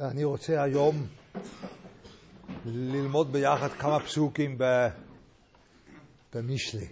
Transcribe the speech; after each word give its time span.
אני 0.00 0.24
רוצה 0.24 0.62
היום 0.62 1.06
ללמוד 2.66 3.32
ביחד 3.32 3.68
כמה 3.68 4.00
פסוקים 4.00 4.58
במשלי. 6.34 6.88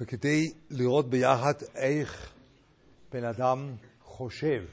וכדי 0.00 0.52
לראות 0.70 1.10
ביחד 1.10 1.52
איך 1.74 2.32
בן 3.12 3.24
אדם 3.24 3.74
חושב. 4.02 4.64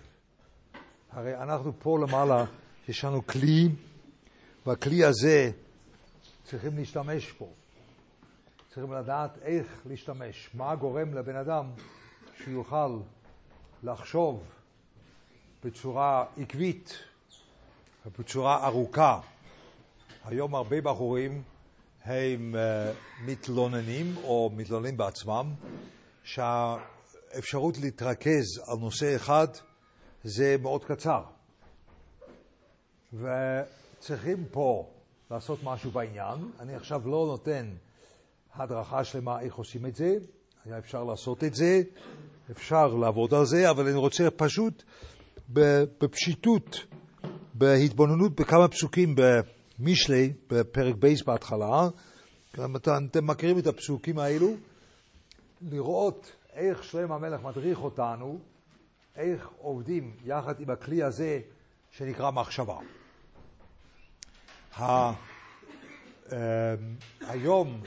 הרי 1.11 1.37
אנחנו 1.37 1.79
פה 1.79 1.97
למעלה, 2.07 2.45
יש 2.87 3.05
לנו 3.05 3.27
כלי, 3.27 3.69
והכלי 4.65 5.05
הזה 5.05 5.51
צריכים 6.43 6.77
להשתמש 6.77 7.31
בו. 7.31 7.53
צריכים 8.67 8.93
לדעת 8.93 9.37
איך 9.41 9.81
להשתמש, 9.85 10.49
מה 10.53 10.75
גורם 10.75 11.13
לבן 11.13 11.35
אדם 11.35 11.71
שיוכל 12.43 12.99
לחשוב 13.83 14.54
בצורה 15.65 16.25
עקבית 16.37 16.99
ובצורה 18.05 18.67
ארוכה. 18.67 19.19
היום 20.25 20.55
הרבה 20.55 20.81
בחורים 20.81 21.43
הם 22.03 22.55
uh, 22.55 23.21
מתלוננים 23.25 24.15
או 24.23 24.51
מתלוננים 24.55 24.97
בעצמם 24.97 25.53
שהאפשרות 26.23 27.77
להתרכז 27.77 28.43
על 28.67 28.77
נושא 28.79 29.15
אחד 29.15 29.47
זה 30.23 30.55
מאוד 30.61 30.85
קצר. 30.85 31.23
וצריכים 33.13 34.45
פה 34.51 34.89
לעשות 35.31 35.59
משהו 35.63 35.91
בעניין. 35.91 36.51
אני 36.59 36.75
עכשיו 36.75 37.01
לא 37.05 37.25
נותן 37.27 37.69
הדרכה 38.55 39.03
שלמה 39.03 39.41
איך 39.41 39.55
עושים 39.55 39.85
את 39.85 39.95
זה, 39.95 40.15
היה 40.65 40.77
אפשר 40.77 41.03
לעשות 41.03 41.43
את 41.43 41.55
זה, 41.55 41.81
אפשר 42.51 42.87
לעבוד 42.87 43.33
על 43.33 43.45
זה, 43.45 43.69
אבל 43.69 43.87
אני 43.87 43.97
רוצה 43.97 44.31
פשוט 44.31 44.83
בפשיטות, 45.49 46.85
בהתבוננות 47.53 48.35
בכמה 48.35 48.67
פסוקים 48.67 49.15
במשלי, 49.15 50.33
בפרק 50.49 50.95
בייס 50.95 51.23
בהתחלה, 51.23 51.87
אתם 52.53 53.27
מכירים 53.27 53.59
את 53.59 53.67
הפסוקים 53.67 54.19
האלו, 54.19 54.47
לראות 55.61 56.35
איך 56.53 56.83
שלם 56.83 57.11
המלך 57.11 57.41
מדריך 57.43 57.79
אותנו, 57.79 58.39
איך 59.15 59.49
עובדים 59.57 60.15
יחד 60.23 60.59
עם 60.59 60.69
הכלי 60.69 61.03
הזה 61.03 61.39
שנקרא 61.91 62.31
מחשבה. 62.31 62.77
אמ, 64.79 66.37
היום 67.21 67.81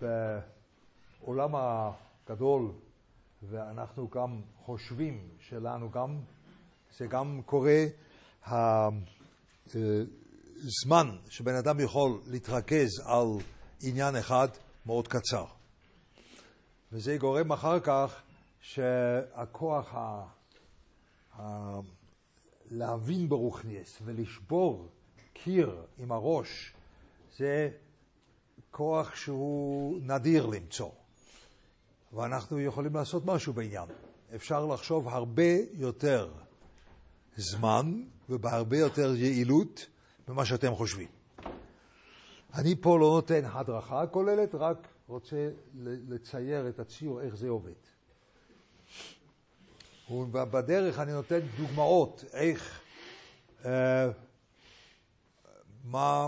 בעולם 0.00 1.50
הגדול, 1.54 2.72
ואנחנו 3.42 4.08
גם 4.08 4.40
חושבים 4.64 5.28
שלנו 5.40 5.90
גם, 5.90 6.18
זה 6.98 7.06
גם 7.06 7.40
קורה, 7.46 7.84
הזמן 10.56 11.16
שבן 11.28 11.54
אדם 11.54 11.80
יכול 11.80 12.20
להתרכז 12.26 12.88
על 13.04 13.26
עניין 13.82 14.16
אחד 14.16 14.48
מאוד 14.86 15.08
קצר. 15.08 15.44
וזה 16.92 17.16
גורם 17.16 17.52
אחר 17.52 17.80
כך 17.80 18.22
שהכוח 18.60 19.94
ה... 19.94 20.24
ה... 21.38 21.42
להבין 22.70 23.28
ברוכניאס 23.28 23.98
ולשבור 24.04 24.88
קיר 25.32 25.82
עם 25.98 26.12
הראש, 26.12 26.72
זה 27.36 27.70
כוח 28.70 29.14
שהוא 29.14 30.00
נדיר 30.02 30.46
למצוא. 30.46 30.90
ואנחנו 32.12 32.60
יכולים 32.60 32.94
לעשות 32.94 33.26
משהו 33.26 33.52
בעניין. 33.52 33.88
אפשר 34.34 34.66
לחשוב 34.66 35.08
הרבה 35.08 35.52
יותר 35.72 36.32
זמן 37.36 38.02
ובהרבה 38.28 38.78
יותר 38.78 39.14
יעילות 39.16 39.86
ממה 40.28 40.44
שאתם 40.44 40.74
חושבים. 40.74 41.08
אני 42.54 42.74
פה 42.80 42.98
לא 42.98 43.06
נותן 43.06 43.44
הדרכה 43.44 44.06
כוללת, 44.06 44.54
רק 44.54 44.88
רוצה 45.08 45.50
לצייר 46.08 46.68
את 46.68 46.78
הציור 46.78 47.20
איך 47.20 47.36
זה 47.36 47.48
עובד. 47.48 47.72
ובדרך 50.10 50.98
אני 50.98 51.12
נותן 51.12 51.38
דוגמאות 51.56 52.24
איך, 52.32 52.80
אה, 53.64 54.08
מה, 55.84 56.26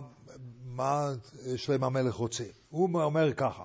מה 0.64 1.12
שלם 1.56 1.84
המלך 1.84 2.14
רוצה. 2.14 2.44
הוא 2.70 2.88
אומר 2.94 3.34
ככה, 3.34 3.64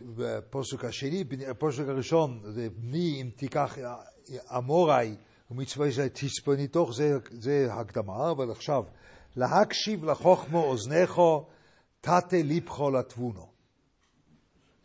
בפוסק 0.00 0.84
השני, 0.84 1.24
בפוסק 1.24 1.84
הראשון, 1.88 2.40
זה 2.44 2.68
בני 2.70 3.20
אם 3.22 3.30
תיקח 3.36 3.78
אמוראי 4.56 5.16
ומצווה 5.54 5.90
זה 5.90 6.08
תצפניתוך, 6.08 6.94
זה, 6.94 7.18
זה 7.30 7.68
הקדמה, 7.70 8.30
אבל 8.30 8.50
עכשיו, 8.50 8.84
להקשיב 9.36 10.04
לחוכמו 10.04 10.64
אוזניכו, 10.64 11.46
תתה 12.00 12.20
ליפכו 12.32 12.90
לתבונו. 12.90 13.46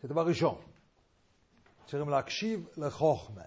זה 0.02 0.08
דבר 0.08 0.26
ראשון. 0.26 0.54
צריכים 1.86 2.08
להקשיב 2.08 2.68
לחוכמה. 2.76 3.42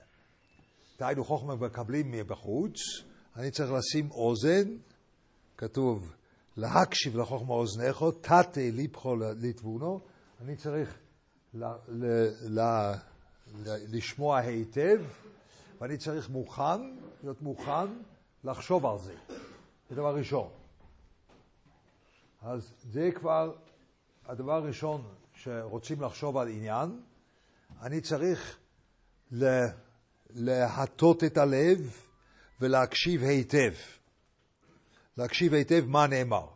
דהיינו 0.99 1.25
חוכמה 1.25 1.55
מקבלים 1.55 2.11
מבחוץ, 2.11 2.75
אני 3.35 3.51
צריך 3.51 3.71
לשים 3.71 4.11
אוזן, 4.11 4.77
כתוב 5.57 6.13
להקשיב 6.57 7.17
לחוכמה 7.17 7.53
אוזניכו, 7.53 8.11
תתה 8.11 8.41
ליפכו 8.57 9.15
לתבונו, 9.15 9.99
אני 10.41 10.55
צריך 10.55 10.97
ל, 11.53 11.63
ל, 11.87 12.05
ל, 12.41 12.59
ל, 13.65 13.75
לשמוע 13.91 14.37
היטב, 14.37 15.01
ואני 15.81 15.97
צריך 15.97 16.29
מוכן, 16.29 16.81
להיות 17.23 17.41
מוכן 17.41 17.87
לחשוב 18.43 18.85
על 18.85 18.97
זה. 18.99 19.15
זה 19.89 19.95
דבר 19.95 20.15
ראשון. 20.15 20.49
אז 22.41 22.73
זה 22.91 23.09
כבר 23.15 23.55
הדבר 24.25 24.53
הראשון 24.53 25.01
שרוצים 25.33 26.01
לחשוב 26.01 26.37
על 26.37 26.47
עניין. 26.47 27.01
אני 27.81 28.01
צריך 28.01 28.59
להטות 30.29 31.23
את 31.23 31.37
הלב 31.37 31.97
ולהקשיב 32.61 33.23
היטב. 33.23 33.73
להקשיב 35.17 35.53
היטב 35.53 35.83
מה 35.87 36.07
נאמר. 36.07 36.47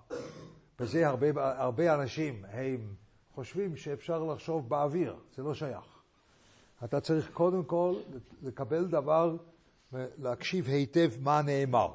וזה 0.80 1.08
הרבה, 1.08 1.28
הרבה 1.58 1.96
אנשים 1.96 2.46
הם 2.46 2.96
חושבים 3.36 3.76
שאפשר 3.76 4.24
לחשוב 4.24 4.70
באוויר, 4.70 5.16
זה 5.36 5.44
לא 5.44 5.54
שייך. 5.54 5.86
אתה 6.84 7.02
צריך 7.02 7.30
קודם 7.34 7.64
כל 7.64 7.96
לקבל 8.42 8.88
דבר 8.88 9.36
ולהקשיב 9.94 10.68
היטב 10.68 11.10
מה 11.20 11.42
נאמר. 11.42 11.94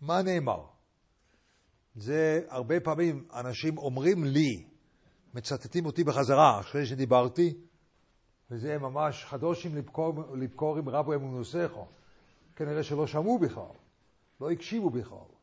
מה 0.00 0.22
נאמר? 0.22 0.64
זה 1.94 2.40
הרבה 2.48 2.80
פעמים 2.80 3.28
אנשים 3.34 3.78
אומרים 3.78 4.24
לי, 4.24 4.66
מצטטים 5.34 5.86
אותי 5.86 6.04
בחזרה 6.04 6.60
אחרי 6.60 6.86
שדיברתי, 6.86 7.54
וזה 8.50 8.78
ממש 8.78 9.24
חדושים 9.24 9.76
לבקור 10.34 10.78
עם 10.78 10.88
רבו 10.88 11.14
אמונוסכו. 11.14 11.86
כנראה 12.56 12.82
שלא 12.82 13.06
שמעו 13.06 13.38
בכלל, 13.38 13.74
לא 14.40 14.50
הקשיבו 14.50 14.90
בכלל. 14.90 15.36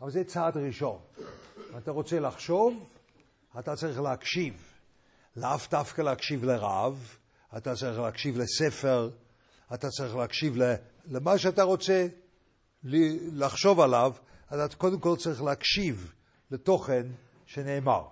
אבל 0.00 0.10
זה 0.10 0.24
צעד 0.24 0.56
ראשון. 0.56 0.98
אם 1.72 1.78
אתה 1.78 1.90
רוצה 1.90 2.20
לחשוב, 2.20 2.98
אתה 3.58 3.76
צריך 3.76 4.00
להקשיב. 4.00 4.54
לאו 5.36 5.58
דווקא 5.70 6.02
להקשיב 6.02 6.44
לרב, 6.44 7.16
אתה 7.56 7.74
צריך 7.74 7.98
להקשיב 7.98 8.36
לספר, 8.38 9.10
אתה 9.74 9.88
צריך 9.88 10.16
להקשיב 10.16 10.56
למה 11.06 11.38
שאתה 11.38 11.62
רוצה 11.62 12.06
לחשוב 13.32 13.80
עליו, 13.80 14.12
אתה 14.46 14.76
קודם 14.76 15.00
כל 15.00 15.16
צריך 15.16 15.42
להקשיב 15.42 16.12
לתוכן 16.50 17.06
שנאמר. 17.46 18.02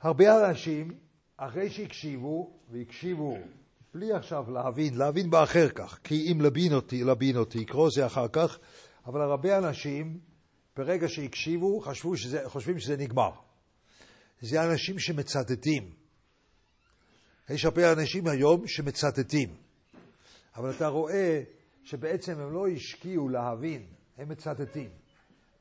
הרבה 0.00 0.50
אנשים, 0.50 0.94
אחרי 1.36 1.70
שהקשיבו, 1.70 2.50
והקשיבו 2.70 3.36
בלי 3.94 4.12
עכשיו 4.12 4.50
להבין, 4.50 4.94
להבין 4.94 5.30
באחר 5.30 5.68
כך, 5.68 5.98
כי 6.04 6.32
אם 6.32 6.40
לבין 6.40 6.72
אותי, 6.72 7.04
לבין 7.04 7.36
אותי, 7.36 7.58
יקרוא 7.58 7.88
זה 7.94 8.06
אחר 8.06 8.28
כך, 8.28 8.58
אבל 9.06 9.20
הרבה 9.20 9.58
אנשים, 9.58 10.20
ברגע 10.76 11.08
שהקשיבו, 11.08 11.80
חשבו 11.80 12.16
שזה, 12.16 12.42
חושבים 12.44 12.78
שזה 12.78 12.96
נגמר. 12.96 13.30
זה 14.40 14.62
אנשים 14.64 14.98
שמצטטים. 14.98 16.01
יש 17.52 17.64
הרבה 17.64 17.92
אנשים 17.92 18.26
היום 18.26 18.66
שמצטטים, 18.66 19.48
אבל 20.56 20.70
אתה 20.70 20.88
רואה 20.88 21.42
שבעצם 21.84 22.40
הם 22.40 22.52
לא 22.52 22.68
השקיעו 22.68 23.28
להבין, 23.28 23.86
הם 24.18 24.28
מצטטים. 24.28 24.90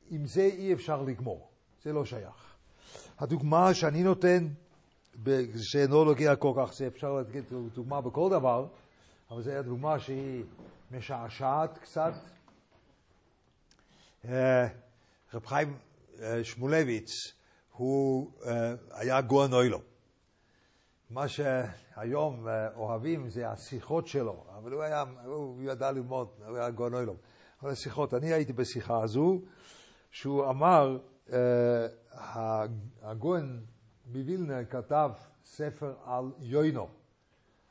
עם 0.09 0.25
זה 0.25 0.41
אי 0.41 0.73
אפשר 0.73 1.01
לגמור, 1.01 1.49
זה 1.83 1.93
לא 1.93 2.05
שייך. 2.05 2.55
הדוגמה 3.19 3.73
שאני 3.73 4.03
נותן, 4.03 4.47
שאינו 5.57 6.03
נוגע 6.03 6.35
כל 6.35 6.53
כך, 6.57 6.73
זה 6.73 6.87
אפשר 6.87 7.13
לתת 7.13 7.51
דוגמה 7.75 8.01
בכל 8.01 8.29
דבר, 8.29 8.67
אבל 9.31 9.41
זו 9.41 9.63
דוגמה 9.63 9.99
שהיא 9.99 10.43
משעשעת 10.91 11.77
קצת. 11.77 12.13
אה, 14.25 14.67
רב 15.33 15.45
חיים 15.45 15.77
אה, 16.21 16.43
שמולביץ, 16.43 17.11
הוא 17.71 18.31
אה, 18.45 18.73
היה 18.91 19.19
אוילו. 19.53 19.90
מה 21.11 21.27
שהיום 21.27 22.47
אה, 22.47 22.73
אוהבים 22.75 23.29
זה 23.29 23.49
השיחות 23.49 24.07
שלו, 24.07 24.45
אבל 24.57 24.71
הוא 24.71 24.83
היה, 24.83 25.03
הוא 25.25 25.63
ידע 25.63 25.91
ללמוד, 25.91 26.27
הוא 26.47 26.57
היה 26.57 26.69
גאון 26.69 26.95
אילום. 26.95 27.17
אבל 27.61 27.71
השיחות, 27.71 28.13
אני 28.13 28.33
הייתי 28.33 28.53
בשיחה 28.53 29.03
הזו, 29.03 29.41
שהוא 30.11 30.49
אמר, 30.49 30.99
אה, 31.33 31.87
הגאון 33.01 33.65
מווילנה 34.05 34.65
כתב 34.65 35.11
ספר 35.45 35.93
על 36.03 36.31
יוינו. 36.39 36.87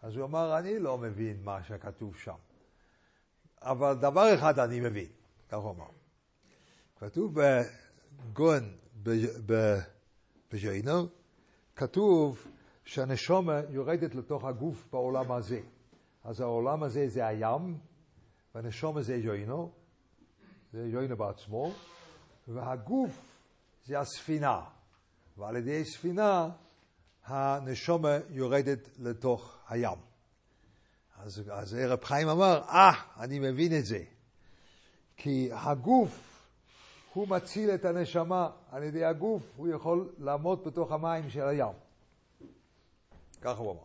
אז 0.03 0.17
הוא 0.17 0.25
אמר, 0.25 0.59
אני 0.59 0.79
לא 0.79 0.99
מבין 0.99 1.43
מה 1.45 1.63
שכתוב 1.63 2.17
שם. 2.17 2.37
אבל 3.63 3.95
דבר 3.95 4.35
אחד 4.35 4.59
אני 4.59 4.81
מבין, 4.81 5.09
כך 5.49 5.59
הוא 5.59 5.71
אמר. 5.71 5.91
כתוב 7.01 7.35
בגון 7.35 8.77
בז'יינו, 10.53 11.07
כתוב 11.77 12.47
שהנשומה 12.85 13.61
יורדת 13.71 14.15
לתוך 14.15 14.45
הגוף 14.45 14.89
בעולם 14.93 15.33
הזה. 15.33 15.61
אז 16.25 16.41
העולם 16.41 16.83
הזה 16.83 17.09
זה 17.09 17.27
הים, 17.27 17.79
והנשומה 18.55 19.03
זה 19.03 19.17
יוינו, 19.17 19.71
זה 20.73 20.87
יוינו 20.87 21.17
בעצמו, 21.17 21.73
והגוף 22.49 23.11
זה 23.85 23.99
הספינה, 23.99 24.61
ועל 25.37 25.57
ידי 25.57 25.85
ספינה 25.85 26.51
הנשומה 27.25 28.17
יורדת 28.31 28.89
לתוך 28.99 29.59
הים. 29.69 29.99
אז, 31.19 31.43
אז 31.51 31.75
רב 31.75 32.05
חיים 32.05 32.29
אמר, 32.29 32.63
אה, 32.69 32.91
ah, 32.91 33.21
אני 33.21 33.39
מבין 33.39 33.79
את 33.79 33.85
זה. 33.85 34.05
כי 35.17 35.49
הגוף, 35.53 36.31
הוא 37.15 37.29
מציל 37.29 37.71
את 37.71 37.85
הנשמה, 37.85 38.51
על 38.71 38.83
ידי 38.83 39.05
הגוף 39.05 39.43
הוא 39.57 39.69
יכול 39.69 40.13
לעמוד 40.19 40.65
בתוך 40.65 40.93
המים 40.93 41.31
של 41.31 41.49
הים. 41.49 41.73
ככה 43.41 43.61
הוא 43.61 43.73
אמר. 43.73 43.85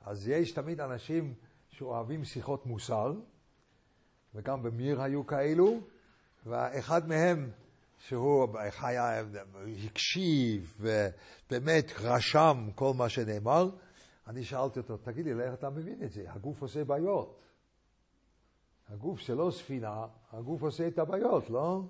אז 0.00 0.28
יש 0.28 0.52
תמיד 0.52 0.80
אנשים 0.80 1.34
שאוהבים 1.70 2.24
שיחות 2.24 2.66
מוסר, 2.66 3.12
וגם 4.34 4.62
במיר 4.62 5.02
היו 5.02 5.26
כאלו, 5.26 5.80
ואחד 6.46 7.08
מהם, 7.08 7.50
שהוא 7.98 8.48
היה, 8.80 9.22
הקשיב 9.84 10.80
ובאמת 10.80 11.92
רשם 12.00 12.68
כל 12.74 12.92
מה 12.96 13.08
שנאמר, 13.08 13.70
אני 14.26 14.44
שאלתי 14.44 14.78
אותו, 14.78 14.96
תגיד 14.96 15.26
לי, 15.26 15.42
איך 15.42 15.54
אתה 15.54 15.70
מבין 15.70 16.02
את 16.02 16.12
זה? 16.12 16.32
הגוף 16.32 16.62
עושה 16.62 16.84
בעיות. 16.84 17.40
הגוף 18.88 19.26
זה 19.26 19.34
לא 19.34 19.50
ספינה, 19.50 20.06
הגוף 20.32 20.62
עושה 20.62 20.88
את 20.88 20.98
הבעיות, 20.98 21.50
לא? 21.50 21.82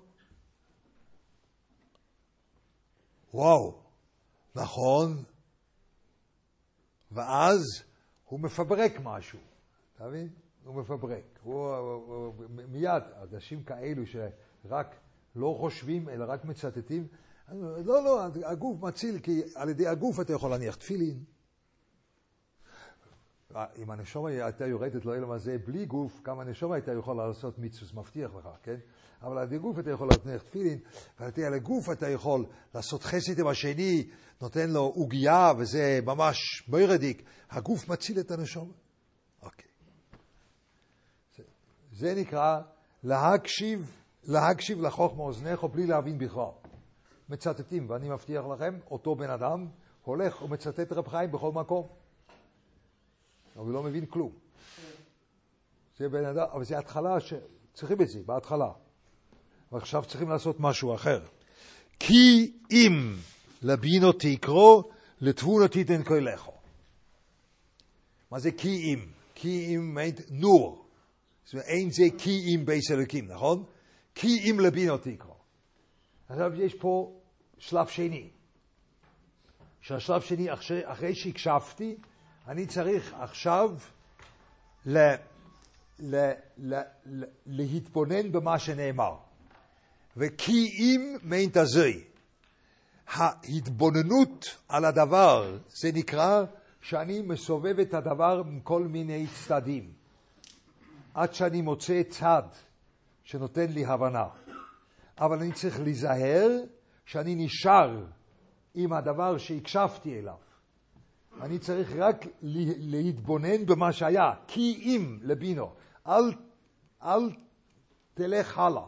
וואו, 3.33 3.81
נכון. 4.55 5.23
ואז 7.13 7.61
הוא 8.25 8.39
מפברק 8.39 8.91
משהו, 9.03 9.39
אתה 9.95 10.07
מבין? 10.07 10.29
הוא 10.65 10.75
מפברק. 10.75 11.23
הוא, 11.43 11.75
הוא, 11.75 11.93
הוא, 12.07 12.33
מיד, 12.69 13.03
אנשים 13.33 13.63
כאלו 13.63 14.03
שרק 14.05 14.95
לא 15.35 15.55
חושבים, 15.59 16.09
אלא 16.09 16.25
רק 16.27 16.45
מצטטים, 16.45 17.07
לא, 17.85 18.03
לא, 18.03 18.23
הגוף 18.45 18.81
מציל, 18.81 19.19
כי 19.19 19.41
על 19.55 19.69
ידי 19.69 19.87
הגוף 19.87 20.19
אתה 20.19 20.33
יכול 20.33 20.51
להניח 20.51 20.75
תפילין, 20.75 21.23
אם 23.55 23.91
הנשום 23.91 24.25
הייתה 24.25 24.67
יורדת 24.67 25.05
לאילם 25.05 25.31
הזה 25.31 25.57
בלי 25.65 25.85
גוף, 25.85 26.21
גם 26.23 26.39
הנשום 26.39 26.71
הייתה 26.71 26.91
יכולה 26.91 27.27
לעשות 27.27 27.59
מיצוס, 27.59 27.93
מבטיח 27.93 28.31
לך, 28.35 28.47
כן? 28.63 28.75
אבל 29.21 29.37
על 29.37 29.43
ידי 29.43 29.57
גוף 29.57 29.79
אתה 29.79 29.91
יכול 29.91 30.07
להניח 30.07 30.41
תפילין, 30.41 30.79
ועל 31.19 31.29
ידי 31.29 31.45
הגוף 31.45 31.89
אתה 31.91 32.09
יכול 32.09 32.45
לעשות 32.75 33.03
חסד 33.03 33.39
עם 33.39 33.47
השני, 33.47 34.09
נותן 34.41 34.69
לו 34.69 34.81
עוגייה, 34.81 35.51
וזה 35.57 35.99
ממש 36.05 36.63
מוירדיק. 36.67 37.23
הגוף 37.49 37.89
מציל 37.89 38.19
את 38.19 38.31
הנשום. 38.31 38.71
אוקיי. 39.41 39.69
זה, 41.37 41.43
זה 41.91 42.13
נקרא 42.15 42.61
להקשיב, 43.03 43.91
להקשיב 44.23 44.81
לחוכמה 44.81 45.23
אוזניך 45.23 45.63
בלי 45.63 45.87
להבין 45.87 46.17
בכלל. 46.17 46.51
מצטטים, 47.29 47.89
ואני 47.89 48.09
מבטיח 48.09 48.45
לכם, 48.45 48.79
אותו 48.91 49.15
בן 49.15 49.29
אדם 49.29 49.67
הולך 50.03 50.41
ומצטט 50.41 50.91
רב 50.91 51.07
חיים 51.07 51.31
בכל 51.31 51.51
מקום. 51.51 52.02
אבל 53.55 53.65
הוא 53.65 53.73
לא 53.73 53.83
מבין 53.83 54.05
כלום. 54.05 54.31
זה 55.97 56.09
בן 56.09 56.25
אדם, 56.25 56.45
אבל 56.53 56.63
זה 56.63 56.77
התחלה 56.77 57.17
שצריכים 57.19 58.01
את 58.01 58.07
זה, 58.07 58.19
בהתחלה. 58.25 58.71
ועכשיו 59.71 60.03
צריכים 60.07 60.29
לעשות 60.29 60.55
משהו 60.59 60.95
אחר. 60.95 61.25
כי 61.99 62.53
אם 62.71 63.15
לבינו 63.61 64.11
תקרו, 64.11 64.83
לתבונו 65.21 65.67
תיתן 65.67 66.03
כלךו. 66.03 66.53
מה 68.31 68.39
זה 68.39 68.51
כי 68.51 68.93
אם? 68.93 69.05
כי 69.35 69.75
אם 69.75 69.95
מיינט 69.95 70.21
נאָר. 70.29 70.85
זאת 71.45 71.53
אומרת, 71.53 71.65
אין 71.65 71.91
זה 71.91 72.03
כי 72.17 72.55
אם 72.55 72.65
בייס 72.65 72.91
אלוקים, 72.91 73.27
נכון? 73.27 73.63
כי 74.15 74.27
אם 74.49 74.59
לבינה 74.59 74.97
תקרא. 74.97 75.35
עכשיו 76.29 76.61
יש 76.61 76.73
פה 76.73 77.19
שלב 77.57 77.87
שני. 77.87 78.29
שהשלב 79.81 80.21
שני, 80.21 80.53
אחרי, 80.53 80.81
אחרי 80.91 81.15
שהקשבתי, 81.15 81.95
אני 82.47 82.65
צריך 82.67 83.13
עכשיו 83.19 83.69
ל, 84.85 84.97
ל, 85.99 86.31
ל, 86.57 86.81
ל, 87.05 87.23
להתבונן 87.45 88.31
במה 88.31 88.59
שנאמר. 88.59 89.15
וכי 90.17 90.69
אם 90.79 91.15
מיינט 91.23 91.57
אזוי, 91.57 92.03
ההתבוננות 93.07 94.45
על 94.69 94.85
הדבר, 94.85 95.57
זה 95.67 95.89
נקרא 95.93 96.43
שאני 96.81 97.21
מסובב 97.21 97.79
את 97.79 97.93
הדבר 97.93 98.43
מכל 98.45 98.83
מיני 98.83 99.27
צדדים, 99.27 99.93
עד 101.13 101.33
שאני 101.33 101.61
מוצא 101.61 102.01
צד 102.09 102.43
שנותן 103.23 103.65
לי 103.69 103.85
הבנה. 103.85 104.27
אבל 105.17 105.39
אני 105.39 105.51
צריך 105.51 105.79
להיזהר 105.79 106.49
שאני 107.05 107.35
נשאר 107.35 108.05
עם 108.73 108.93
הדבר 108.93 109.37
שהקשבתי 109.37 110.19
אליו. 110.19 110.52
אני 111.41 111.59
צריך 111.59 111.93
רק 111.97 112.25
להתבונן 112.77 113.65
במה 113.65 113.93
שהיה, 113.93 114.33
כי 114.47 114.81
אם 114.83 115.19
לבינו, 115.21 115.73
אל, 116.07 116.33
אל 117.03 117.29
תלך 118.13 118.57
הלאה. 118.57 118.85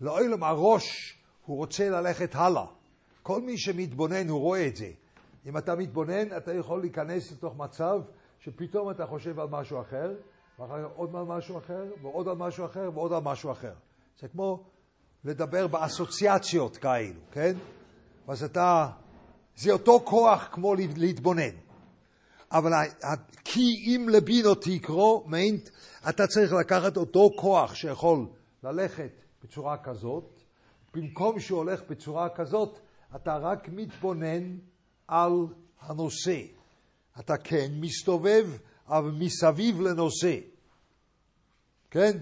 לעולם 0.00 0.44
הראש 0.44 1.18
הוא 1.46 1.56
רוצה 1.56 1.90
ללכת 1.90 2.34
הלאה. 2.34 2.66
כל 3.22 3.40
מי 3.40 3.58
שמתבונן 3.58 4.28
הוא 4.28 4.40
רואה 4.40 4.66
את 4.66 4.76
זה. 4.76 4.90
אם 5.46 5.58
אתה 5.58 5.74
מתבונן, 5.74 6.36
אתה 6.36 6.54
יכול 6.54 6.80
להיכנס 6.80 7.32
לתוך 7.32 7.56
מצב 7.56 8.00
שפתאום 8.40 8.90
אתה 8.90 9.06
חושב 9.06 9.40
על 9.40 9.48
משהו 9.50 9.80
אחר, 9.80 10.14
ואחר 10.58 10.84
כך 10.84 10.96
עוד 10.96 11.16
על 11.16 11.24
משהו 11.24 11.58
אחר, 11.58 11.84
ועוד 12.02 12.28
על 12.28 12.36
משהו 12.36 12.64
אחר, 12.64 12.90
ועוד 12.94 13.12
על 13.12 13.22
משהו 13.22 13.52
אחר. 13.52 13.72
זה 14.20 14.28
כמו 14.28 14.64
לדבר 15.24 15.66
באסוציאציות 15.66 16.76
כאלו, 16.76 17.20
כן? 17.32 17.52
אז 18.28 18.44
אתה, 18.44 18.88
זה 19.56 19.72
אותו 19.72 20.00
כוח 20.04 20.48
כמו 20.52 20.74
להתבונן. 20.96 21.69
אבל 22.52 22.72
כי 23.44 23.60
אם 23.60 24.06
לבינו 24.08 24.54
תקרו, 24.54 25.24
מיינט, 25.26 25.68
אתה 26.08 26.26
צריך 26.26 26.52
לקחת 26.52 26.96
אותו 26.96 27.30
כוח 27.36 27.74
שיכול 27.74 28.26
ללכת 28.62 29.12
בצורה 29.44 29.76
כזאת, 29.76 30.40
במקום 30.94 31.40
שהוא 31.40 31.58
הולך 31.58 31.82
בצורה 31.90 32.28
כזאת, 32.28 32.78
אתה 33.16 33.36
רק 33.36 33.68
מתבונן 33.68 34.56
על 35.08 35.32
הנושא. 35.80 36.40
אתה 37.20 37.36
כן 37.36 37.70
מסתובב, 37.80 38.48
אבל 38.88 39.10
מסביב 39.10 39.80
לנושא. 39.80 40.36
כן? 41.90 42.18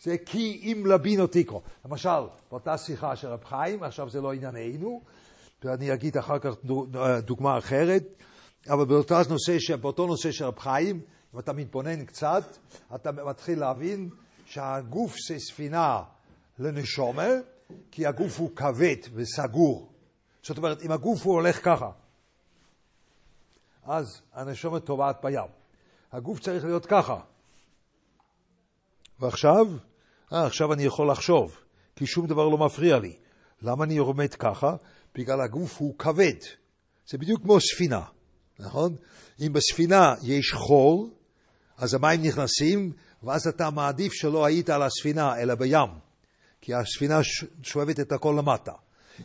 זה 0.00 0.16
כי 0.26 0.60
אם 0.62 0.86
לבינו 0.86 1.26
תקרו. 1.26 1.62
למשל, 1.84 2.08
באותה 2.50 2.78
שיחה 2.78 3.16
של 3.16 3.28
רב 3.28 3.44
חיים, 3.44 3.82
עכשיו 3.82 4.10
זה 4.10 4.20
לא 4.20 4.32
ענייננו, 4.32 5.02
ואני 5.64 5.94
אגיד 5.94 6.16
אחר 6.16 6.38
כך 6.38 6.54
דוגמה 7.24 7.58
אחרת. 7.58 8.02
אבל 8.68 8.84
באותו 8.84 9.14
נושא, 9.30 9.76
באותו 9.76 10.06
נושא 10.06 10.32
של 10.32 10.44
רב 10.44 10.58
חיים, 10.58 11.00
אם 11.34 11.38
אתה 11.38 11.52
מתבונן 11.52 12.04
קצת, 12.04 12.56
אתה 12.94 13.12
מתחיל 13.12 13.60
להבין 13.60 14.10
שהגוף 14.46 15.14
זה 15.28 15.38
ספינה 15.38 16.02
לנשומה, 16.58 17.28
כי 17.90 18.06
הגוף 18.06 18.38
הוא 18.38 18.50
כבד 18.56 18.96
וסגור. 19.14 19.92
זאת 20.42 20.58
אומרת, 20.58 20.82
אם 20.82 20.92
הגוף 20.92 21.22
הוא 21.22 21.34
הולך 21.34 21.64
ככה, 21.64 21.90
אז 23.84 24.20
הנשומה 24.32 24.80
טובעת 24.80 25.16
בים. 25.22 25.50
הגוף 26.12 26.40
צריך 26.40 26.64
להיות 26.64 26.86
ככה. 26.86 27.20
ועכשיו, 29.20 29.66
אה, 30.32 30.46
עכשיו 30.46 30.72
אני 30.72 30.82
יכול 30.82 31.10
לחשוב, 31.10 31.56
כי 31.96 32.06
שום 32.06 32.26
דבר 32.26 32.48
לא 32.48 32.58
מפריע 32.58 32.98
לי. 32.98 33.16
למה 33.62 33.84
אני 33.84 33.96
עומד 33.98 34.34
ככה? 34.34 34.76
בגלל 35.14 35.40
הגוף 35.40 35.78
הוא 35.78 35.98
כבד. 35.98 36.40
זה 37.06 37.18
בדיוק 37.18 37.42
כמו 37.42 37.60
ספינה. 37.60 38.13
נכון? 38.58 38.96
אם 39.40 39.52
בספינה 39.52 40.14
יש 40.22 40.52
חול, 40.52 41.10
אז 41.78 41.94
המים 41.94 42.22
נכנסים, 42.22 42.92
ואז 43.22 43.46
אתה 43.46 43.70
מעדיף 43.70 44.12
שלא 44.12 44.44
היית 44.44 44.70
על 44.70 44.82
הספינה, 44.82 45.38
אלא 45.38 45.54
בים, 45.54 45.88
כי 46.60 46.74
הספינה 46.74 47.18
שואבת 47.62 48.00
את 48.00 48.12
הכל 48.12 48.34
למטה. 48.38 48.72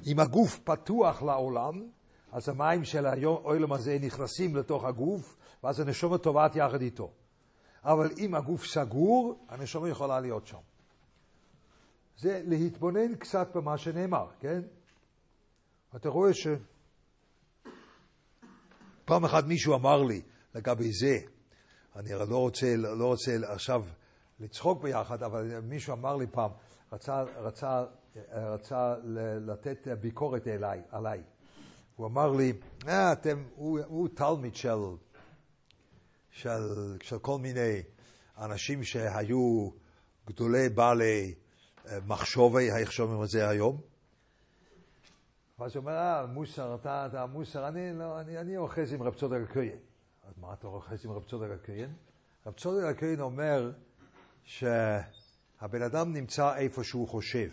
אם 0.07 0.19
הגוף 0.19 0.59
פתוח 0.63 1.21
לעולם, 1.21 1.83
אז 2.31 2.49
המים 2.49 2.83
של 2.83 3.05
האוילם 3.05 3.73
הזה 3.73 3.97
נכנסים 4.01 4.55
לתוך 4.55 4.85
הגוף, 4.85 5.35
ואז 5.63 5.79
הנשומה 5.79 6.17
טובעת 6.17 6.55
יחד 6.55 6.81
איתו. 6.81 7.11
אבל 7.83 8.11
אם 8.17 8.35
הגוף 8.35 8.65
סגור, 8.65 9.45
הנשומה 9.49 9.89
יכולה 9.89 10.19
להיות 10.19 10.47
שם. 10.47 10.57
זה 12.17 12.41
להתבונן 12.45 13.15
קצת 13.15 13.55
במה 13.55 13.77
שנאמר, 13.77 14.27
כן? 14.39 14.61
אתה 15.95 16.09
רואה 16.09 16.33
ש... 16.33 16.47
פעם 19.09 19.25
אחת 19.25 19.45
מישהו 19.45 19.75
אמר 19.75 20.03
לי 20.03 20.21
לגבי 20.55 20.91
זה, 20.91 21.17
אני 21.95 22.09
לא 22.29 22.37
רוצה, 22.37 22.75
לא 22.77 23.05
רוצה 23.05 23.31
עכשיו 23.43 23.85
לצחוק 24.39 24.83
ביחד, 24.83 25.23
אבל 25.23 25.59
מישהו 25.59 25.93
אמר 25.93 26.15
לי 26.15 26.27
פעם, 26.27 26.51
רצה, 26.93 27.23
רצה, 27.37 27.83
רצה 28.31 28.95
לתת 29.47 29.87
ביקורת 30.01 30.47
אליי, 30.47 30.81
עליי. 30.91 31.21
הוא 31.95 32.07
אמר 32.07 32.31
לי, 32.31 32.53
אה, 32.87 33.13
אתם, 33.13 33.43
הוא, 33.55 33.79
הוא 33.87 34.09
תלמיד 34.15 34.55
של, 34.55 34.79
של, 36.31 36.97
של 37.01 37.19
כל 37.19 37.37
מיני 37.39 37.81
אנשים 38.37 38.83
שהיו 38.83 39.69
גדולי 40.27 40.69
בעלי 40.69 41.33
אה, 41.87 41.97
מחשובי, 42.07 42.71
איך 42.71 42.91
שומעים 42.91 43.23
את 43.23 43.29
זה 43.29 43.49
היום? 43.49 43.88
ואז 45.59 45.75
הוא 45.75 45.81
אומר, 45.81 45.91
אה, 45.91 46.25
מוסר, 46.25 46.75
אתה, 46.75 47.05
אתה 47.05 47.25
מוסר, 47.25 47.67
אני, 47.67 47.93
לא, 47.93 48.19
אני, 48.19 48.37
אני 48.37 48.57
אוחז 48.57 48.93
עם 48.93 49.03
רב 49.03 49.13
צודק 49.13 49.39
הכהן. 49.49 49.77
אז 50.27 50.33
מה 50.37 50.53
אתה 50.53 50.67
אוחז 50.67 51.05
עם 51.05 51.11
רב 51.11 51.23
צודק 51.23 51.47
הכהן? 51.51 51.89
רב 52.45 52.53
צודק 52.53 52.83
הכהן 52.83 53.19
אומר 53.19 53.71
שהבן 54.43 55.81
אדם 55.85 56.13
נמצא 56.13 56.55
איפה 56.57 56.83
שהוא 56.83 57.07
חושב. 57.07 57.49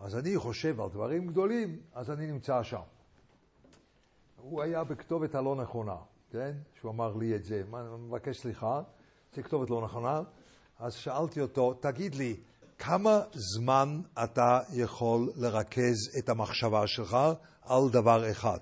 אז 0.00 0.16
אני 0.16 0.38
חושב 0.38 0.80
על 0.80 0.88
דברים 0.88 1.26
גדולים, 1.26 1.80
אז 1.92 2.10
אני 2.10 2.32
נמצא 2.32 2.62
שם. 2.62 2.80
הוא 4.36 4.62
היה 4.62 4.84
בכתובת 4.84 5.34
הלא 5.34 5.56
נכונה, 5.56 5.96
כן? 6.30 6.52
שהוא 6.74 6.90
אמר 6.90 7.16
לי 7.16 7.36
את 7.36 7.44
זה. 7.44 7.62
אני 7.74 7.96
מבקש 7.98 8.40
סליחה, 8.40 8.82
זו 9.34 9.42
כתובת 9.42 9.70
לא 9.70 9.82
נכונה. 9.84 10.22
אז 10.78 10.94
שאלתי 10.94 11.40
אותו, 11.40 11.74
תגיד 11.74 12.14
לי, 12.14 12.40
כמה 12.82 13.20
זמן 13.34 14.00
אתה 14.24 14.60
יכול 14.72 15.32
לרכז 15.36 16.18
את 16.18 16.28
המחשבה 16.28 16.86
שלך 16.86 17.16
על 17.62 17.82
דבר 17.92 18.30
אחד? 18.30 18.58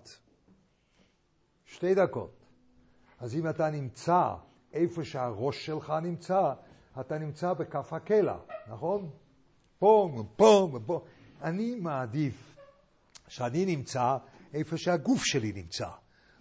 שתי 1.66 1.94
דקות. 1.94 2.30
אז 3.20 3.34
אם 3.34 3.48
אתה 3.48 3.70
נמצא 3.70 4.22
איפה 4.72 5.04
שהראש 5.04 5.66
שלך 5.66 5.92
נמצא, 6.02 6.40
אתה 7.00 7.18
נמצא 7.18 7.52
בכף 7.52 7.92
הקלע, 7.92 8.36
נכון? 8.68 9.10
פה, 9.78 10.22
פה, 10.36 10.78
פה. 10.86 11.04
אני 11.42 11.74
מעדיף 11.74 12.56
שאני 13.28 13.66
נמצא 13.66 14.16
איפה 14.54 14.76
שהגוף 14.76 15.24
שלי 15.24 15.52
נמצא. 15.52 15.88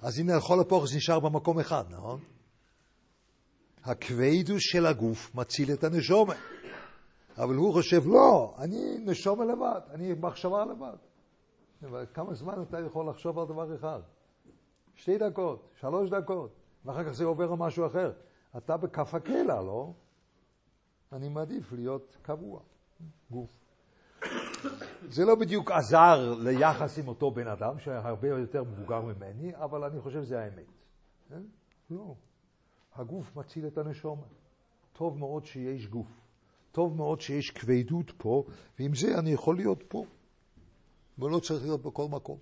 אז 0.01 0.19
אם 0.19 0.29
לאכול 0.29 0.59
הפוך 0.59 0.87
זה 0.87 0.97
נשאר 0.97 1.19
במקום 1.19 1.59
אחד, 1.59 1.83
נכון? 1.89 2.19
הכבדוס 3.83 4.61
של 4.61 4.85
הגוף 4.85 5.35
מציל 5.35 5.73
את 5.73 5.83
הנשומה. 5.83 6.33
אבל 7.37 7.55
הוא 7.55 7.73
חושב, 7.73 8.01
לא, 8.05 8.55
אני 8.57 8.97
נשומה 9.05 9.45
לבד, 9.45 9.81
אני 9.89 10.13
מחשבה 10.13 10.65
לבד. 10.65 10.95
אבל 11.83 12.05
כמה 12.13 12.33
זמן 12.33 12.61
אתה 12.61 12.79
יכול 12.79 13.09
לחשוב 13.09 13.39
על 13.39 13.45
דבר 13.47 13.75
אחד? 13.75 13.99
שתי 14.95 15.17
דקות, 15.17 15.69
שלוש 15.79 16.09
דקות, 16.09 16.51
ואחר 16.85 17.03
כך 17.03 17.11
זה 17.11 17.25
עובר 17.25 17.51
למשהו 17.51 17.87
אחר. 17.87 18.11
אתה 18.57 18.77
בכף 18.77 19.13
הקלע, 19.13 19.61
לא? 19.61 19.93
אני 21.11 21.29
מעדיף 21.29 21.73
להיות 21.73 22.17
קבוע, 22.21 22.61
גוף. 23.31 23.49
זה 25.09 25.25
לא 25.25 25.35
בדיוק 25.35 25.71
עזר 25.71 26.33
ליחס 26.39 26.99
עם 26.99 27.07
אותו 27.07 27.31
בן 27.31 27.47
אדם, 27.47 27.79
שהרבה 27.79 28.27
יותר 28.27 28.63
מבוגר 28.63 29.01
ממני, 29.01 29.55
אבל 29.55 29.83
אני 29.83 30.01
חושב 30.01 30.23
שזה 30.23 30.39
האמת. 30.39 30.71
כן? 31.29 31.41
לא. 31.89 32.15
הגוף 32.95 33.35
מציל 33.35 33.67
את 33.67 33.77
הנשום. 33.77 34.21
טוב 34.93 35.17
מאוד 35.17 35.45
שיש 35.45 35.87
גוף. 35.87 36.26
טוב 36.77 36.97
מאוד 36.97 37.21
שיש 37.21 37.51
כבדות 37.51 38.11
פה, 38.17 38.43
ועם 38.79 38.95
זה 38.95 39.19
אני 39.19 39.31
יכול 39.31 39.55
להיות 39.55 39.83
פה. 39.87 40.05
ולא 41.19 41.39
צריך 41.39 41.63
להיות 41.63 41.81
בכל 41.81 42.07
מקום, 42.07 42.37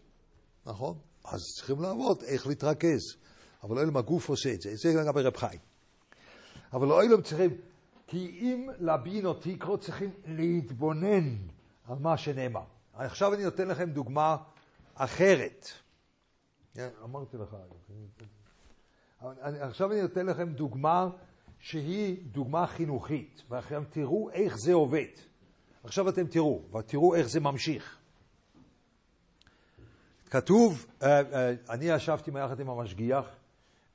נכון? 0.65 0.97
אז 1.25 1.41
צריכים 1.55 1.81
לעבוד 1.81 2.23
איך 2.23 2.47
להתרכז. 2.47 3.15
אבל 3.63 3.77
אוהלם 3.77 3.97
הגוף 3.97 4.29
עושה 4.29 4.53
את 4.53 4.61
זה, 4.61 4.75
זה 4.75 5.03
גם 5.07 5.13
ברב 5.13 5.37
חיים. 5.37 5.59
אבל 6.73 6.91
אוהלם 6.91 7.21
צריכים, 7.21 7.57
כי 8.07 8.39
אם 8.41 8.69
לבין 8.79 9.25
או 9.25 9.33
תקרו 9.33 9.77
צריכים 9.77 10.09
להתבונן 10.25 11.35
על 11.85 11.99
מה 11.99 12.17
שנאמר. 12.17 12.65
עכשיו 12.93 13.33
אני 13.33 13.43
נותן 13.43 13.67
לכם 13.67 13.89
דוגמה 13.89 14.37
אחרת. 14.95 15.67
כן, 16.73 16.89
אמרתי 17.03 17.37
לך, 17.37 17.55
עכשיו 19.41 19.91
אני 19.91 20.01
נותן 20.01 20.25
לכם 20.25 20.53
דוגמה 20.53 21.09
שהיא 21.59 22.17
דוגמה 22.31 22.67
חינוכית, 22.67 23.43
ואתם 23.49 23.83
תראו 23.89 24.29
איך 24.31 24.57
זה 24.57 24.73
עובד. 24.73 25.07
עכשיו 25.83 26.09
אתם 26.09 26.27
תראו, 26.27 26.61
ותראו 26.77 27.15
איך 27.15 27.27
זה 27.27 27.39
ממשיך. 27.39 27.97
כתוב, 30.29 30.85
אה, 31.03 31.19
אה, 31.19 31.53
אני 31.69 31.85
ישבתי 31.85 32.31
יחד 32.45 32.59
עם 32.59 32.69
המשגיח, 32.69 33.25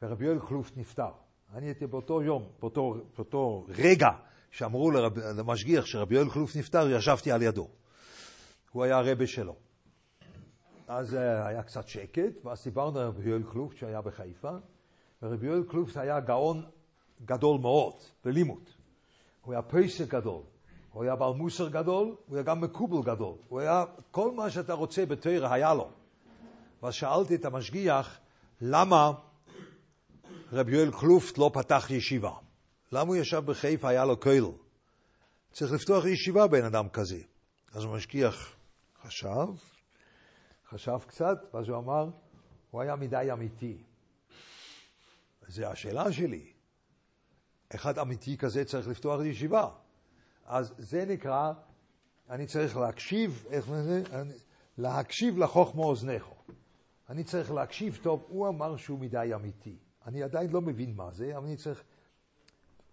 ורבי 0.02 0.25
יואל 0.25 0.38
כלוף 0.38 0.76
נפטר. 0.76 1.11
אני 1.55 1.67
הייתי 1.67 1.87
באותו 1.87 2.23
יום, 2.23 2.49
באותו, 2.61 2.95
באותו 3.17 3.67
רגע 3.69 4.09
שאמרו 4.50 4.90
לרב, 4.90 5.19
למשגיח 5.19 5.87
שרבי 5.87 6.14
יואל 6.14 6.31
כלוף 6.31 6.57
נפטר, 6.57 6.90
ישבתי 6.90 7.33
על 7.33 7.43
ידו. 7.43 7.69
הוא 8.73 8.85
היה 8.85 8.99
הרבה 8.99 9.26
שלו. 9.26 9.57
אז 10.88 11.14
אה, 11.14 11.47
היה 11.47 11.62
קצת 11.62 11.88
שקט, 11.88 12.45
ואז 12.45 12.64
דיברנו 12.64 12.99
על 12.99 13.07
רבי 13.07 13.29
יואל 13.31 13.43
כלוף 13.43 13.75
שהיה 13.75 14.00
בחיפה, 14.00 14.50
ורבי 15.23 15.47
יואל 15.47 15.62
קלופס 15.69 15.97
היה 15.97 16.21
גאון 16.21 16.64
גדול 17.24 17.60
מאוד 17.60 17.94
בלימוד. 18.24 18.70
הוא 19.42 19.52
היה 19.52 19.62
פייסר 19.62 20.04
גדול, 20.04 20.42
הוא 20.92 21.02
היה 21.04 21.16
בעל 21.16 21.32
מוסר 21.32 21.68
גדול, 21.68 22.16
הוא 22.26 22.36
היה 22.36 22.42
גם 22.42 22.60
מקובל 22.60 23.02
גדול. 23.02 23.34
הוא 23.48 23.60
היה, 23.60 23.84
כל 24.10 24.32
מה 24.32 24.50
שאתה 24.50 24.72
רוצה 24.72 25.06
בתרא 25.06 25.52
היה 25.52 25.74
לו. 25.74 25.90
ואז 26.82 26.94
שאלתי 26.94 27.34
את 27.34 27.44
המשגיח, 27.44 28.18
למה 28.60 29.12
רבי 30.52 30.72
יואל 30.72 30.90
קלופט 30.90 31.38
לא 31.38 31.50
פתח 31.54 31.86
ישיבה? 31.90 32.32
למה 32.92 33.08
הוא 33.08 33.16
ישב 33.16 33.42
בחיפה, 33.46 33.88
היה 33.88 34.04
לו 34.04 34.20
קהיל? 34.20 34.44
צריך 35.52 35.72
לפתוח 35.72 36.04
ישיבה 36.04 36.46
בן 36.46 36.64
אדם 36.64 36.88
כזה. 36.88 37.20
אז 37.72 37.84
המשגיח 37.84 38.56
חשב, 39.02 39.46
חשב 40.68 40.98
קצת, 41.06 41.38
ואז 41.54 41.68
הוא 41.68 41.76
אמר, 41.78 42.08
הוא 42.70 42.80
היה 42.80 42.96
מדי 42.96 43.28
אמיתי. 43.32 43.82
זה 45.48 45.68
השאלה 45.68 46.12
שלי. 46.12 46.52
אחד 47.74 47.98
אמיתי 47.98 48.36
כזה 48.36 48.64
צריך 48.64 48.88
לפתוח 48.88 49.20
ישיבה. 49.24 49.68
אז 50.46 50.74
זה 50.78 51.04
נקרא, 51.04 51.52
אני 52.30 52.46
צריך 52.46 52.76
להקשיב, 52.76 53.44
איך 53.50 53.70
זה? 53.70 54.02
להקשיב 54.78 55.38
לחוכמו 55.38 55.84
אוזניך. 55.84 56.24
אני 57.08 57.24
צריך 57.24 57.50
להקשיב 57.50 57.98
טוב, 58.02 58.24
הוא 58.28 58.48
אמר 58.48 58.76
שהוא 58.76 58.98
מדי 58.98 59.30
אמיתי. 59.34 59.76
אני 60.06 60.22
עדיין 60.22 60.50
לא 60.50 60.60
מבין 60.60 60.94
מה 60.94 61.10
זה, 61.10 61.36
אבל 61.36 61.46
אני 61.46 61.56
צריך 61.56 61.82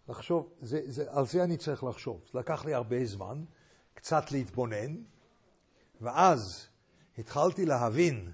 לחשוב, 0.09 0.53
זה, 0.61 0.81
זה, 0.85 1.05
על 1.11 1.25
זה 1.25 1.43
אני 1.43 1.57
צריך 1.57 1.83
לחשוב. 1.83 2.21
לקח 2.33 2.65
לי 2.65 2.73
הרבה 2.73 3.05
זמן, 3.05 3.43
קצת 3.93 4.31
להתבונן, 4.31 4.95
ואז 6.01 6.67
התחלתי 7.17 7.65
להבין 7.65 8.31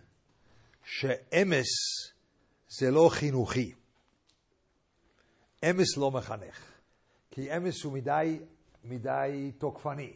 שאמס 0.83 1.67
זה 2.69 2.91
לא 2.91 3.09
חינוכי. 3.11 3.73
אמס 5.69 5.97
לא 5.97 6.11
מחנך, 6.11 6.71
כי 7.31 7.57
אמס 7.57 7.83
הוא 7.83 7.93
מדי, 7.93 8.39
מדי 8.83 9.51
תוקפני. 9.57 10.13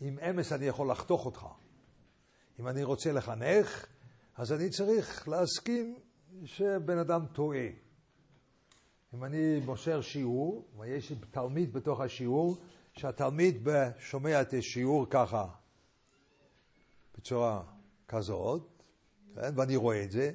עם 0.00 0.18
אמס 0.18 0.52
אני 0.52 0.66
יכול 0.66 0.90
לחתוך 0.90 1.26
אותך. 1.26 1.46
אם 2.60 2.68
אני 2.68 2.84
רוצה 2.84 3.12
לחנך, 3.12 3.86
אז 4.36 4.52
אני 4.52 4.70
צריך 4.70 5.28
להסכים 5.28 5.98
שבן 6.44 6.98
אדם 6.98 7.26
טועה. 7.32 7.66
אם 9.14 9.24
אני 9.24 9.60
מוסר 9.60 10.00
שיעור, 10.00 10.68
ויש 10.78 11.10
לי 11.10 11.16
תלמיד 11.30 11.72
בתוך 11.72 12.00
השיעור, 12.00 12.56
שהתלמיד 12.92 13.68
שומע 13.98 14.40
את 14.40 14.54
השיעור 14.54 15.06
ככה, 15.10 15.46
בצורה 17.18 17.62
כזאת, 18.08 18.82
כן? 19.34 19.52
ואני 19.56 19.76
רואה 19.76 20.04
את 20.04 20.10
זה, 20.10 20.32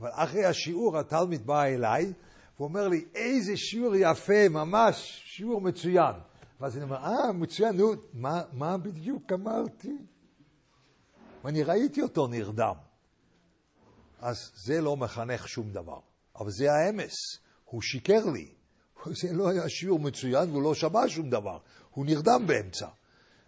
אבל 0.00 0.10
אחרי 0.12 0.44
השיעור 0.44 0.98
התלמיד 0.98 1.46
בא 1.46 1.64
אליי, 1.64 2.12
והוא 2.56 2.68
אומר 2.68 2.88
לי, 2.88 3.04
איזה 3.14 3.56
שיעור 3.56 3.94
יפה, 3.96 4.48
ממש 4.50 5.22
שיעור 5.24 5.60
מצוין. 5.60 6.14
ואז 6.60 6.76
אני 6.76 6.84
אומר, 6.84 6.96
אה, 6.96 7.32
מצוין, 7.32 7.76
נו, 7.76 7.92
מה, 8.12 8.42
מה 8.52 8.76
בדיוק 8.76 9.32
אמרתי? 9.32 9.96
ואני 11.44 11.62
ראיתי 11.62 12.02
אותו 12.02 12.26
נרדם. 12.26 12.74
אז 14.20 14.52
זה 14.54 14.80
לא 14.80 14.96
מחנך 14.96 15.48
שום 15.48 15.70
דבר. 15.72 15.98
אבל 16.36 16.50
זה 16.50 16.72
האמס, 16.72 17.14
הוא 17.64 17.82
שיקר 17.82 18.30
לי. 18.32 18.54
זה 19.20 19.32
לא 19.32 19.48
היה 19.48 19.68
שיעור 19.68 19.98
מצוין 20.00 20.50
והוא 20.50 20.62
לא 20.62 20.74
שמע 20.74 21.08
שום 21.08 21.30
דבר, 21.30 21.58
הוא 21.90 22.06
נרדם 22.06 22.46
באמצע. 22.46 22.88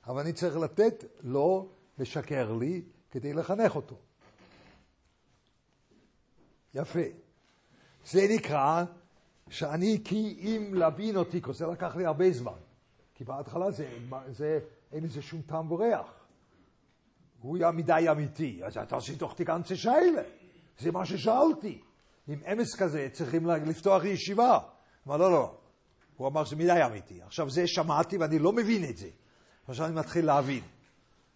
אבל 0.06 0.20
אני 0.20 0.32
צריך 0.32 0.56
לתת 0.56 1.04
לו 1.20 1.68
לשקר 1.98 2.52
לי 2.52 2.82
כדי 3.10 3.32
לחנך 3.32 3.76
אותו. 3.76 3.96
יפה. 6.74 7.25
זה 8.10 8.26
נקרא 8.30 8.84
שאני 9.50 9.98
כי 10.04 10.36
אם 10.40 10.74
לבין 10.74 11.16
אותי, 11.16 11.40
זה 11.52 11.66
לקח 11.66 11.96
לי 11.96 12.06
הרבה 12.06 12.30
זמן. 12.30 12.58
כי 13.14 13.24
בהתחלה 13.24 13.70
זה, 13.70 13.88
זה 14.28 14.58
אין 14.92 15.04
לזה 15.04 15.22
שום 15.22 15.42
טעם 15.42 15.72
וריח. 15.72 16.06
הוא 17.40 17.56
היה 17.56 17.70
מדי 17.70 18.06
אמיתי, 18.10 18.60
אז 18.64 18.76
אתה 18.78 18.96
doch 18.96 19.32
die 19.38 19.46
ganze 19.46 19.74
שאלה. 19.74 20.22
זה 20.78 20.92
מה 20.92 21.06
ששאלתי. 21.06 21.80
עם 22.28 22.40
אמס 22.52 22.74
כזה 22.74 23.08
צריכים 23.12 23.46
לפתוח 23.46 24.04
ישיבה. 24.04 24.58
אמר, 25.06 25.16
לא, 25.16 25.32
לא. 25.32 25.54
הוא 26.16 26.28
אמר 26.28 26.44
שזה 26.44 26.56
מדי 26.56 26.84
אמיתי. 26.86 27.22
עכשיו 27.22 27.50
זה 27.50 27.66
שמעתי 27.66 28.18
ואני 28.18 28.38
לא 28.38 28.52
מבין 28.52 28.84
את 28.84 28.96
זה. 28.96 29.08
עכשיו 29.68 29.86
אני 29.86 29.94
מתחיל 29.94 30.26
להבין. 30.26 30.62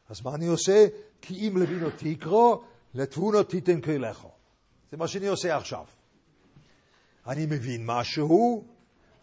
אז 0.09 0.25
מה 0.25 0.35
אני 0.35 0.47
עושה? 0.47 0.87
כי 1.21 1.49
אם 1.49 1.57
לבינו 1.57 1.89
תקרו, 1.97 2.63
לתבונו 2.95 3.43
תיתן 3.43 3.81
כלךו. 3.81 4.31
זה 4.91 4.97
מה 4.97 5.09
שאני 5.09 5.27
עושה 5.27 5.57
עכשיו. 5.57 5.85
אני 7.31 7.47
מבין 7.47 7.87
משהו, 7.87 8.65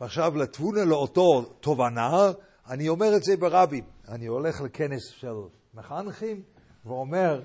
ועכשיו 0.01 0.37
לתבונה 0.37 0.85
לאותו 0.85 1.41
תובנה, 1.41 2.31
אני 2.69 2.89
אומר 2.89 3.15
את 3.15 3.23
זה 3.23 3.37
ברבים. 3.37 3.83
אני 4.07 4.25
הולך 4.25 4.61
לכנס 4.61 5.07
של 5.07 5.33
מחנכים 5.73 6.41
ואומר, 6.85 7.41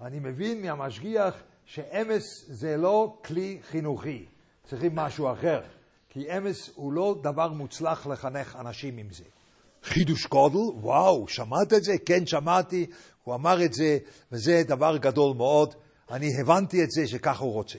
אני 0.00 0.18
מבין 0.18 0.62
מהמשגיח 0.62 1.34
שאמס 1.64 2.44
זה 2.48 2.76
לא 2.76 3.18
כלי 3.24 3.58
חינוכי, 3.62 4.24
צריכים 4.64 4.94
משהו 4.94 5.32
אחר. 5.32 5.62
כי 6.08 6.36
אמס 6.36 6.70
הוא 6.74 6.92
לא 6.92 7.16
דבר 7.22 7.48
מוצלח 7.48 8.06
לחנך 8.06 8.56
אנשים 8.60 8.98
עם 8.98 9.10
זה. 9.10 9.24
חידוש 9.82 10.26
גודל, 10.26 10.78
וואו, 10.80 11.28
שמעת 11.28 11.72
את 11.72 11.84
זה? 11.84 11.92
כן, 12.06 12.26
שמעתי, 12.26 12.86
הוא 13.24 13.34
אמר 13.34 13.64
את 13.64 13.72
זה, 13.72 13.98
וזה 14.32 14.62
דבר 14.66 14.96
גדול 14.96 15.36
מאוד. 15.36 15.74
אני 16.10 16.40
הבנתי 16.40 16.84
את 16.84 16.90
זה 16.90 17.06
שככה 17.06 17.44
הוא 17.44 17.52
רוצה. 17.52 17.78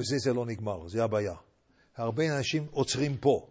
בזה 0.00 0.18
זה 0.18 0.32
לא 0.32 0.46
נגמר, 0.46 0.88
זה 0.88 1.04
הבעיה. 1.04 1.34
הרבה 1.96 2.36
אנשים 2.36 2.66
עוצרים 2.70 3.16
פה. 3.16 3.46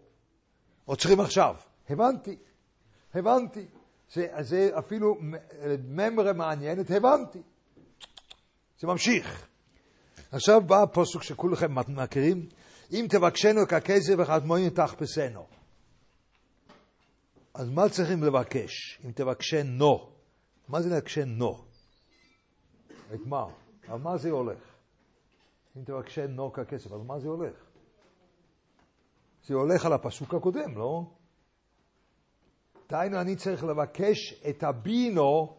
עוצרים 0.84 1.20
עכשיו. 1.20 1.56
הבנתי, 1.90 2.36
הבנתי. 3.14 3.66
זה, 4.12 4.26
זה 4.40 4.70
אפילו 4.78 5.16
ממרה 5.88 6.32
מעניינת, 6.32 6.90
הבנתי. 6.90 7.42
זה 8.80 8.86
ממשיך. 8.86 9.46
עכשיו 10.32 10.60
בא 10.60 10.82
הפוסק 10.82 11.22
שכולכם 11.22 11.74
מכירים, 11.88 12.48
אם 12.92 13.06
תבקשנו 13.10 13.60
ככסף 13.68 14.14
וכדמוין 14.18 14.68
תחפשנו. 14.68 15.46
אז 17.54 17.68
מה 17.68 17.88
צריכים 17.88 18.22
לבקש? 18.22 19.00
אם 19.04 19.12
תבקשנו. 19.12 20.10
מה 20.68 20.82
זה 20.82 20.90
לבקשנו? 20.90 21.64
את 23.14 23.20
מה? 23.26 23.44
על 23.88 23.98
מה 23.98 24.16
זה 24.16 24.30
הולך? 24.30 24.69
אם 25.76 25.84
תבקשנו 25.84 26.52
ככסף, 26.52 26.92
על 26.92 26.98
מה 26.98 27.18
זה 27.18 27.28
הולך? 27.28 27.54
זה 29.44 29.54
הולך 29.54 29.86
על 29.86 29.92
הפסוק 29.92 30.34
הקודם, 30.34 30.78
לא? 30.78 31.02
דהיינו, 32.88 33.20
אני 33.20 33.36
צריך 33.36 33.64
לבקש 33.64 34.44
את 34.48 34.62
הבינו 34.62 35.56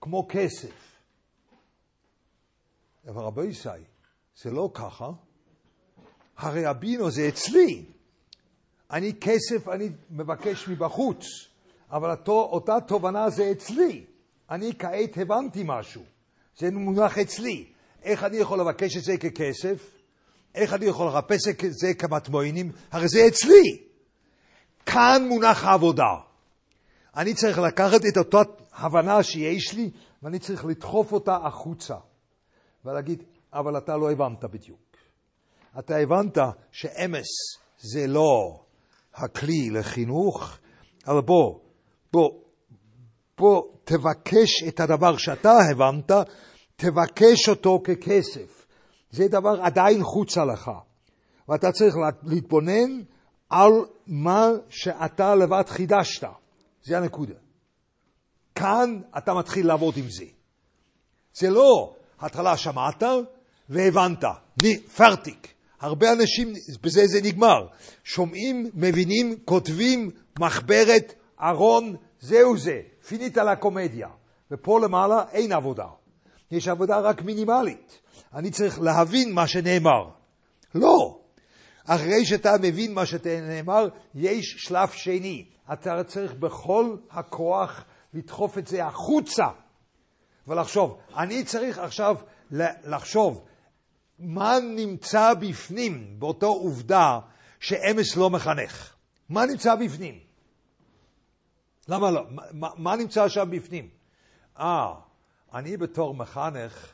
כמו 0.00 0.26
כסף. 0.28 0.98
אבל 3.08 3.22
רבי 3.22 3.46
ישי, 3.46 3.68
זה 4.36 4.50
לא 4.50 4.70
ככה. 4.74 5.10
הרי 6.36 6.66
הבינו 6.66 7.10
זה 7.10 7.28
אצלי. 7.28 7.84
אני 8.90 9.12
כסף, 9.20 9.68
אני 9.68 9.88
מבקש 10.10 10.68
מבחוץ, 10.68 11.24
אבל 11.90 12.10
אותו, 12.10 12.48
אותה 12.52 12.76
תובנה 12.88 13.30
זה 13.30 13.50
אצלי. 13.52 14.06
אני 14.50 14.72
כעת 14.78 15.16
הבנתי 15.16 15.62
משהו. 15.66 16.02
זה 16.56 16.70
מונח 16.70 17.18
אצלי. 17.18 17.73
איך 18.04 18.24
אני 18.24 18.36
יכול 18.36 18.60
לבקש 18.60 18.96
את 18.96 19.02
זה 19.04 19.16
ככסף? 19.16 19.90
איך 20.54 20.72
אני 20.72 20.86
יכול 20.86 21.08
לחפש 21.08 21.48
את 21.48 21.56
זה 21.70 21.94
כמטמוינים? 21.94 22.72
הרי 22.92 23.08
זה 23.08 23.26
אצלי. 23.28 23.82
כאן 24.86 25.26
מונח 25.28 25.64
העבודה. 25.64 26.14
אני 27.16 27.34
צריך 27.34 27.58
לקחת 27.58 28.00
את 28.08 28.16
אותה 28.16 28.38
הבנה 28.72 29.22
שיש 29.22 29.74
לי, 29.74 29.90
ואני 30.22 30.38
צריך 30.38 30.64
לדחוף 30.64 31.12
אותה 31.12 31.36
החוצה. 31.36 31.94
ולהגיד, 32.84 33.22
אבל 33.52 33.78
אתה 33.78 33.96
לא 33.96 34.12
הבנת 34.12 34.44
בדיוק. 34.44 34.78
אתה 35.78 35.96
הבנת 35.96 36.38
שאמס 36.72 37.26
זה 37.78 38.06
לא 38.06 38.60
הכלי 39.14 39.70
לחינוך, 39.70 40.58
אבל 41.06 41.20
בוא, 41.20 41.58
בוא, 42.12 42.30
בוא 43.38 43.62
תבקש 43.84 44.62
את 44.68 44.80
הדבר 44.80 45.16
שאתה 45.16 45.52
הבנת, 45.70 46.10
תבקש 46.76 47.48
אותו 47.48 47.82
ככסף. 47.84 48.66
זה 49.10 49.28
דבר 49.28 49.62
עדיין 49.62 50.02
חוצה 50.02 50.44
לך. 50.44 50.70
ואתה 51.48 51.72
צריך 51.72 51.94
להתבונן 52.22 53.02
על 53.50 53.72
מה 54.06 54.48
שאתה 54.68 55.34
לבד 55.34 55.64
חידשת. 55.66 56.26
זה 56.82 56.98
הנקודה. 56.98 57.34
כאן 58.54 59.00
אתה 59.18 59.34
מתחיל 59.34 59.66
לעבוד 59.66 59.96
עם 59.96 60.10
זה. 60.10 60.24
זה 61.34 61.50
לא 61.50 61.94
התחלה 62.20 62.56
שמעת 62.56 63.02
והבנת, 63.68 64.24
פרטיק. 64.96 65.54
הרבה 65.80 66.12
אנשים, 66.12 66.52
בזה 66.82 67.06
זה 67.06 67.20
נגמר. 67.22 67.66
שומעים, 68.04 68.70
מבינים, 68.74 69.38
כותבים, 69.44 70.10
מחברת, 70.38 71.14
ארון, 71.40 71.96
זהו 72.20 72.58
זה. 72.58 72.80
פינית 73.08 73.36
לקומדיה. 73.36 74.08
ופה 74.50 74.80
למעלה 74.80 75.24
אין 75.32 75.52
עבודה. 75.52 75.86
יש 76.54 76.68
עבודה 76.68 77.00
רק 77.00 77.22
מינימלית. 77.22 77.98
אני 78.34 78.50
צריך 78.50 78.80
להבין 78.80 79.32
מה 79.32 79.46
שנאמר. 79.46 80.08
לא. 80.74 81.20
אחרי 81.86 82.24
שאתה 82.24 82.52
מבין 82.62 82.94
מה 82.94 83.06
שנאמר, 83.06 83.88
יש 84.14 84.54
שלב 84.58 84.88
שני. 84.90 85.44
אתה 85.72 86.04
צריך 86.04 86.34
בכל 86.34 86.96
הכוח 87.10 87.84
לדחוף 88.14 88.58
את 88.58 88.66
זה 88.66 88.84
החוצה 88.84 89.46
ולחשוב. 90.46 90.98
אני 91.16 91.44
צריך 91.44 91.78
עכשיו 91.78 92.16
לחשוב 92.84 93.44
מה 94.18 94.58
נמצא 94.76 95.34
בפנים 95.34 96.16
באותו 96.18 96.46
עובדה 96.46 97.18
שאמס 97.60 98.16
לא 98.16 98.30
מחנך. 98.30 98.94
מה 99.28 99.46
נמצא 99.46 99.74
בפנים? 99.74 100.18
למה 101.88 102.10
לא? 102.10 102.22
מה, 102.30 102.68
מה 102.76 102.96
נמצא 102.96 103.28
שם 103.28 103.50
בפנים? 103.50 103.88
אה, 104.58 104.94
אני 105.54 105.76
בתור 105.76 106.14
מחנך, 106.14 106.92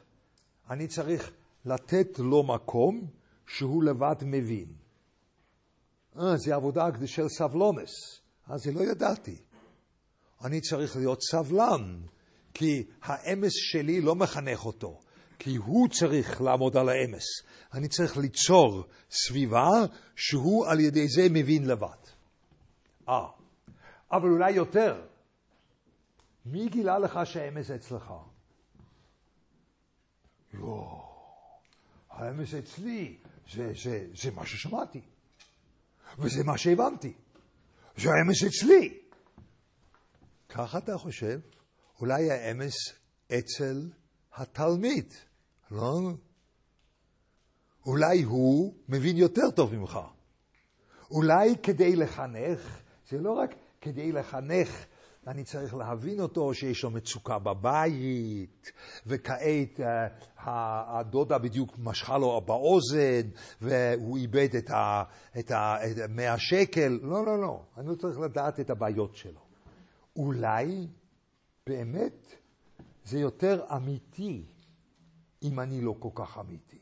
אני 0.70 0.88
צריך 0.88 1.31
לתת 1.64 2.18
לו 2.18 2.42
מקום 2.42 3.07
שהוא 3.46 3.85
לבד 3.85 4.16
מבין. 4.23 4.66
אה, 6.18 6.37
זה 6.37 6.55
עבודה 6.55 6.87
של 7.07 7.29
סבלונס. 7.29 8.20
אז 8.46 8.61
זה 8.61 8.73
לא 8.73 8.81
ידעתי. 8.81 9.37
אני 10.44 10.61
צריך 10.61 10.96
להיות 10.96 11.18
סבלן, 11.23 12.01
כי 12.55 12.87
האמס 13.03 13.53
שלי 13.55 14.01
לא 14.01 14.14
מחנך 14.14 14.66
אותו, 14.66 15.01
כי 15.38 15.57
הוא 15.57 15.88
צריך 15.88 16.40
לעמוד 16.40 16.77
על 16.77 16.88
האמס. 16.88 17.25
אני 17.75 17.88
צריך 17.88 18.16
ליצור 18.16 18.85
סביבה 19.11 19.68
שהוא 20.16 20.66
על 20.66 20.81
ידי 20.81 21.09
זה 21.09 21.27
מבין 21.31 21.66
לבד. 21.66 22.01
אה, 23.09 23.14
אבל 24.12 24.29
אולי 24.29 24.51
יותר. 24.51 25.07
מי 26.46 26.68
גילה 26.68 26.99
לך 26.99 27.20
שהאמס 27.25 27.70
אצלך? 27.70 28.12
לא, 30.53 31.07
האמס 32.11 32.55
אצלי, 32.55 33.19
זה, 33.53 33.73
זה, 33.83 34.07
זה 34.23 34.31
מה 34.31 34.47
ששמעתי, 34.47 35.01
וזה 36.19 36.45
מה 36.45 36.59
שהבנתי. 36.59 37.13
זה 37.97 38.09
האמס 38.11 38.45
אצלי. 38.45 38.99
ככה 40.49 40.79
אתה 40.79 40.99
חושב? 40.99 41.41
אולי 42.01 42.31
האמס 42.31 42.75
אצל 43.27 43.91
התלמיד, 44.35 45.15
לא? 45.71 46.01
אולי 47.87 48.23
הוא 48.23 48.75
מבין 48.89 49.17
יותר 49.17 49.51
טוב 49.57 49.75
ממך. 49.75 49.99
אולי 51.11 51.55
כדי 51.63 51.97
לחנך, 51.97 52.81
זה 53.09 53.19
לא 53.19 53.33
רק 53.33 53.51
כדי 53.81 54.13
לחנך, 54.13 54.85
אני 55.31 55.45
צריך 55.45 55.75
להבין 55.75 56.21
אותו 56.21 56.55
שיש 56.55 56.85
לו 56.85 56.90
מצוקה 56.90 57.38
בבית, 57.38 58.73
וכעת 59.07 59.81
uh, 59.81 59.83
הדודה 60.47 61.38
בדיוק 61.38 61.79
משכה 61.79 62.19
לו 62.19 62.40
באוזן, 62.40 63.29
והוא 63.61 64.16
איבד 64.16 64.57
את, 64.59 64.71
ה, 64.71 65.03
את, 65.38 65.51
ה, 65.51 65.77
את 65.90 66.11
100 66.11 66.38
שקל. 66.38 66.99
לא, 67.03 67.27
לא, 67.27 67.38
לא, 67.38 67.62
אני 67.77 67.88
לא 67.88 67.95
צריך 67.95 68.19
לדעת 68.19 68.61
את 68.61 68.71
הבעיות 68.71 69.16
שלו. 69.16 69.40
אולי 70.16 70.87
באמת 71.66 72.35
זה 73.05 73.19
יותר 73.19 73.64
אמיתי 73.77 74.45
אם 75.43 75.61
אני 75.61 75.81
לא 75.81 75.95
כל 75.99 76.11
כך 76.14 76.38
אמיתי. 76.38 76.81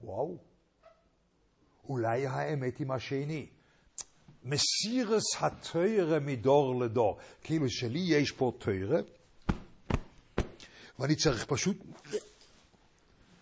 וואו. 0.00 0.36
אולי 1.88 2.26
האמת 2.26 2.80
עם 2.80 2.90
השני. 2.90 3.46
מסירס 4.44 5.22
התוירה 5.40 6.20
מדור 6.20 6.80
לדור. 6.80 7.18
כאילו 7.42 7.70
שלי 7.70 7.98
יש 7.98 8.32
פה 8.32 8.52
תוירה, 8.58 9.00
ואני 10.98 11.16
צריך 11.16 11.44
פשוט 11.44 11.76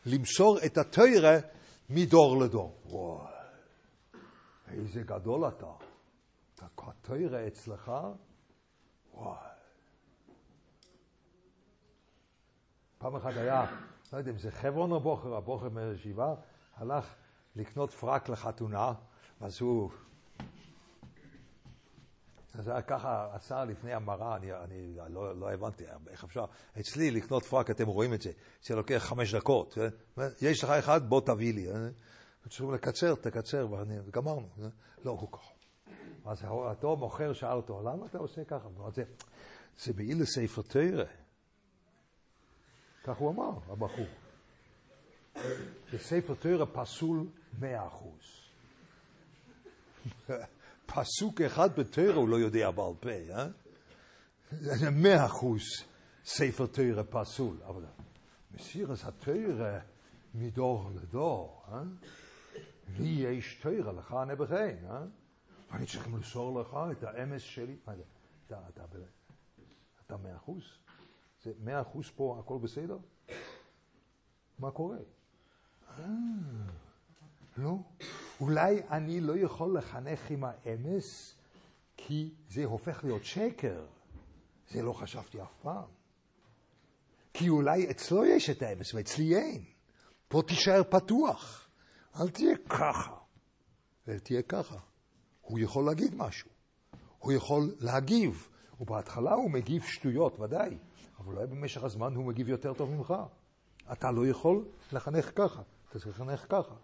למסור 0.06 0.58
את 0.66 0.78
התוירה 0.78 1.38
מדור 1.90 2.42
לדור. 2.42 2.80
וואי, 2.84 3.32
איזה 4.68 5.02
גדול 5.02 5.48
אתה. 5.48 5.72
התוירה 6.78 7.46
אצלך, 7.46 7.92
וואי. 9.14 9.38
פעם 12.98 13.16
אחת 13.16 13.36
היה, 13.36 13.64
לא 14.12 14.18
יודע 14.18 14.30
אם 14.30 14.38
זה 14.38 14.50
חברון 14.50 14.92
או 14.92 15.00
בוחר, 15.00 15.34
הבוחר 15.34 15.68
מהישיבה, 15.68 16.34
הלך 16.74 17.14
לקנות 17.56 17.90
פרק 17.90 18.28
לחתונה, 18.28 18.92
אז 19.40 19.60
הוא... 19.60 19.90
אז 22.54 22.68
היה 22.68 22.82
ככה 22.82 23.28
עשה 23.32 23.64
לפני 23.64 23.94
המראה, 23.94 24.36
אני, 24.36 24.52
אני 24.52 24.96
לא, 25.08 25.38
לא 25.38 25.52
הבנתי 25.52 25.84
איך 26.10 26.24
אפשר. 26.24 26.44
אצלי 26.80 27.10
לקנות 27.10 27.42
פרק, 27.44 27.70
אתם 27.70 27.86
רואים 27.86 28.14
את 28.14 28.22
זה, 28.22 28.30
זה 28.62 28.74
לוקח 28.74 28.96
חמש 28.98 29.34
דקות. 29.34 29.78
אה? 30.18 30.28
יש 30.42 30.64
לך 30.64 30.70
אחד, 30.70 31.08
בוא 31.08 31.20
תביא 31.20 31.54
לי. 31.54 31.72
אה? 31.72 31.88
צריכים 32.48 32.74
לקצר, 32.74 33.14
תקצר, 33.14 33.68
וגמרנו. 34.06 34.48
אה? 34.62 34.68
לא, 35.04 35.10
הוא 35.10 35.28
ככה. 35.32 35.50
אז 36.24 36.44
אותו 36.44 36.96
מוכר 36.96 37.32
שאל 37.32 37.52
אותו, 37.52 37.82
למה 37.82 38.06
אתה 38.06 38.18
עושה 38.18 38.44
ככה? 38.44 38.68
זה, 38.94 39.02
זה 39.78 39.92
מעיל 39.96 40.22
לספר 40.22 40.62
תרא. 40.62 41.04
כך 43.04 43.16
הוא 43.16 43.30
אמר, 43.30 43.50
הבחור. 43.68 44.06
שספר 45.90 46.34
תרא 46.34 46.64
פסול 46.72 47.26
מאה 47.58 47.86
אחוז. 47.86 48.42
פסוק 50.86 51.40
אחד 51.40 51.80
בתרא 51.80 52.14
הוא 52.14 52.28
לא 52.28 52.36
יודע 52.36 52.70
בעל 52.70 52.94
פה, 53.00 53.10
אה? 53.10 53.46
זה 54.50 54.90
מאה 54.90 55.26
אחוז 55.26 55.62
ספר 56.24 56.66
תרא 56.66 57.02
פסול. 57.10 57.56
אבל 57.66 57.84
מסירס 58.54 59.04
התרא 59.04 59.78
מדור 60.34 60.90
לדור, 60.94 61.62
אה? 61.72 61.82
לי 62.98 63.08
יש 63.08 63.54
תרא, 63.62 63.92
לך 63.92 64.16
נבחן, 64.28 64.76
אה? 64.90 65.04
ואני 65.70 65.86
צריך 65.86 66.06
למסור 66.06 66.60
לך 66.60 66.76
את 66.92 67.04
האמס 67.04 67.42
שלי. 67.42 67.76
אתה, 68.46 68.56
אתה, 68.68 68.84
אתה 70.06 70.16
מאה 70.16 70.36
אחוז? 70.36 70.62
זה 71.42 71.52
מאה 71.64 71.80
אחוז 71.80 72.10
פה, 72.16 72.36
הכל 72.44 72.58
בסדר? 72.62 72.98
מה 74.58 74.70
קורה? 74.70 74.96
אה, 75.98 76.04
לא. 77.56 77.78
אולי 78.42 78.82
אני 78.90 79.20
לא 79.20 79.36
יכול 79.36 79.78
לחנך 79.78 80.30
עם 80.30 80.44
האמס, 80.44 81.34
כי 81.96 82.34
זה 82.48 82.64
הופך 82.64 83.04
להיות 83.04 83.24
שקר. 83.24 83.84
זה 84.70 84.82
לא 84.82 84.92
חשבתי 84.92 85.42
אף 85.42 85.54
פעם. 85.62 85.88
כי 87.34 87.48
אולי 87.48 87.90
אצלו 87.90 88.24
יש 88.24 88.50
את 88.50 88.62
האמס 88.62 88.94
ואצלי 88.94 89.36
אין. 89.36 89.64
פה 90.28 90.42
תישאר 90.48 90.82
פתוח. 90.90 91.68
אל 92.20 92.28
תהיה 92.28 92.56
ככה. 92.68 93.16
אל 94.08 94.18
תהיה 94.18 94.42
ככה. 94.42 94.76
הוא 95.40 95.58
יכול 95.58 95.84
להגיד 95.86 96.14
משהו. 96.14 96.50
הוא 97.18 97.32
יכול 97.32 97.74
להגיב. 97.78 98.48
ובהתחלה 98.80 99.32
הוא 99.32 99.50
מגיב 99.50 99.82
שטויות, 99.82 100.40
ודאי. 100.40 100.78
אבל 101.18 101.34
אולי 101.34 101.46
במשך 101.46 101.84
הזמן 101.84 102.14
הוא 102.14 102.24
מגיב 102.24 102.48
יותר 102.48 102.74
טוב 102.74 102.90
ממך. 102.90 103.14
אתה 103.92 104.10
לא 104.10 104.26
יכול 104.26 104.64
לחנך 104.92 105.30
ככה, 105.34 105.62
אתה 105.88 105.98
צריך 105.98 106.20
לחנך 106.20 106.46
ככה. 106.48 106.74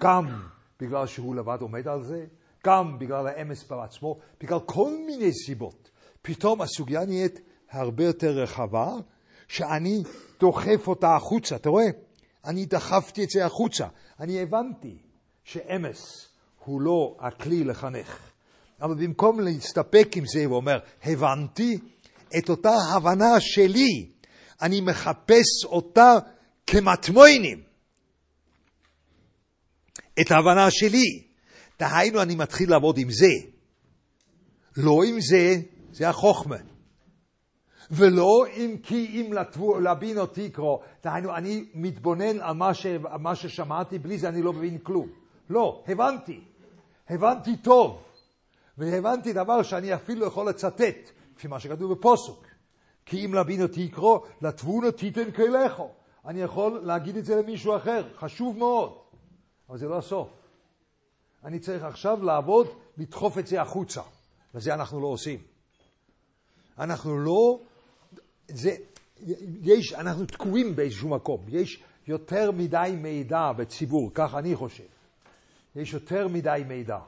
גם 0.00 0.48
בגלל 0.82 1.06
שהוא 1.06 1.34
לבד 1.34 1.58
עומד 1.60 1.88
על 1.88 2.02
זה, 2.02 2.24
גם 2.66 2.98
בגלל 2.98 3.26
האמס 3.26 3.64
בעצמו, 3.68 4.18
בגלל 4.40 4.58
כל 4.66 4.90
מיני 5.06 5.32
סיבות. 5.32 5.90
פתאום 6.22 6.62
הסוגיה 6.62 7.04
נהיית 7.04 7.40
הרבה 7.70 8.04
יותר 8.04 8.30
רחבה, 8.30 8.88
שאני 9.48 10.02
דוחף 10.40 10.88
אותה 10.88 11.16
החוצה, 11.16 11.56
אתה 11.56 11.68
רואה? 11.68 11.86
אני 12.44 12.66
דחפתי 12.66 13.24
את 13.24 13.30
זה 13.30 13.46
החוצה. 13.46 13.86
אני 14.20 14.42
הבנתי 14.42 14.98
שאמס 15.44 16.28
הוא 16.64 16.80
לא 16.80 17.16
הכלי 17.20 17.64
לחנך. 17.64 18.30
אבל 18.82 18.94
במקום 18.94 19.40
להסתפק 19.40 20.08
עם 20.16 20.24
זה, 20.26 20.44
הוא 20.44 20.56
אומר, 20.56 20.78
הבנתי 21.02 21.78
את 22.38 22.48
אותה 22.48 22.74
הבנה 22.94 23.40
שלי, 23.40 24.10
אני 24.62 24.80
מחפש 24.80 25.64
אותה 25.64 26.18
כמטמוינים. 26.66 27.71
את 30.20 30.30
ההבנה 30.30 30.70
שלי. 30.70 31.22
דהיינו, 31.78 32.22
אני 32.22 32.34
מתחיל 32.34 32.70
לעבוד 32.70 32.98
עם 32.98 33.10
זה. 33.10 33.32
לא 34.76 35.04
עם 35.04 35.20
זה, 35.20 35.56
זה 35.92 36.08
החוכמה. 36.08 36.56
ולא 37.90 38.46
אם 38.56 38.76
כי 38.82 39.06
אם 39.06 39.32
להבין 39.82 40.18
אותי 40.18 40.50
קרוא. 40.50 40.78
דהיינו, 41.04 41.36
אני 41.36 41.64
מתבונן 41.74 42.40
על 42.40 42.54
מה, 42.54 42.74
ש, 42.74 42.86
מה 43.20 43.34
ששמעתי, 43.36 43.98
בלי 43.98 44.18
זה 44.18 44.28
אני 44.28 44.42
לא 44.42 44.52
מבין 44.52 44.78
כלום. 44.78 45.08
לא, 45.50 45.84
הבנתי. 45.88 46.40
הבנתי 47.08 47.56
טוב. 47.56 48.02
והבנתי 48.78 49.32
דבר 49.32 49.62
שאני 49.62 49.94
אפילו 49.94 50.26
יכול 50.26 50.48
לצטט, 50.48 51.10
לפי 51.36 51.48
מה 51.48 51.60
שכתוב 51.60 51.92
בפוסוק. 51.92 52.46
כי 53.06 53.24
אם 53.24 53.34
להבין 53.34 53.62
אותי 53.62 53.80
יקרוא, 53.80 54.18
לתבונה 54.42 54.92
תיתן 54.92 55.30
כלךו. 55.30 55.90
אני 56.26 56.42
יכול 56.42 56.80
להגיד 56.84 57.16
את 57.16 57.24
זה 57.24 57.36
למישהו 57.36 57.76
אחר, 57.76 58.08
חשוב 58.16 58.58
מאוד. 58.58 59.01
אבל 59.72 59.78
זה 59.78 59.88
לא 59.88 59.98
הסוף. 59.98 60.28
אני 61.44 61.58
צריך 61.58 61.82
עכשיו 61.82 62.22
לעבוד, 62.22 62.66
לדחוף 62.98 63.38
את 63.38 63.46
זה 63.46 63.62
החוצה. 63.62 64.02
וזה 64.54 64.74
אנחנו 64.74 65.00
לא 65.00 65.06
עושים. 65.06 65.38
אנחנו 66.78 67.18
לא, 67.18 67.60
זה, 68.48 68.70
יש, 69.62 69.92
אנחנו 69.92 70.26
תקועים 70.26 70.76
באיזשהו 70.76 71.08
מקום. 71.08 71.44
יש 71.48 71.82
יותר 72.06 72.50
מדי 72.50 72.94
מידע 72.96 73.52
בציבור, 73.52 74.10
כך 74.14 74.34
אני 74.34 74.56
חושב. 74.56 74.84
יש 75.76 75.92
יותר 75.92 76.28
מדי 76.28 76.62
מידע. 76.68 76.98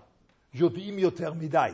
יודעים 0.55 0.98
יותר 0.98 1.33
מדי. 1.33 1.70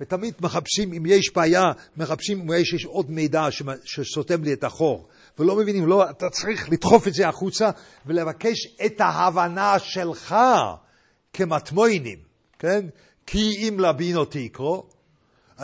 ותמיד 0.00 0.34
מחפשים, 0.40 0.92
אם 0.92 1.06
יש 1.06 1.32
בעיה, 1.34 1.62
מחפשים 1.96 2.40
אם 2.40 2.60
יש, 2.60 2.72
יש 2.72 2.84
עוד 2.84 3.10
מידע 3.10 3.46
שסותם 3.84 4.44
לי 4.44 4.52
את 4.52 4.64
החור. 4.64 5.08
ולא 5.38 5.56
מבינים, 5.56 5.86
לא, 5.86 6.10
אתה 6.10 6.30
צריך 6.30 6.70
לדחוף 6.72 7.08
את 7.08 7.14
זה 7.14 7.28
החוצה 7.28 7.70
ולבקש 8.06 8.66
את 8.86 9.00
ההבנה 9.00 9.78
שלך 9.78 10.36
כמטמוינים, 11.32 12.18
כן? 12.58 12.86
כי 13.26 13.68
אם 13.68 13.80
לבין 13.80 14.16
אותי 14.16 14.38
יקרו, 14.38 14.86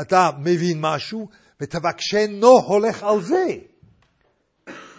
אתה 0.00 0.30
מבין 0.38 0.78
משהו 0.80 1.28
ותבקשנו 1.60 2.48
הולך 2.48 3.02
על 3.02 3.22
זה. 3.22 3.46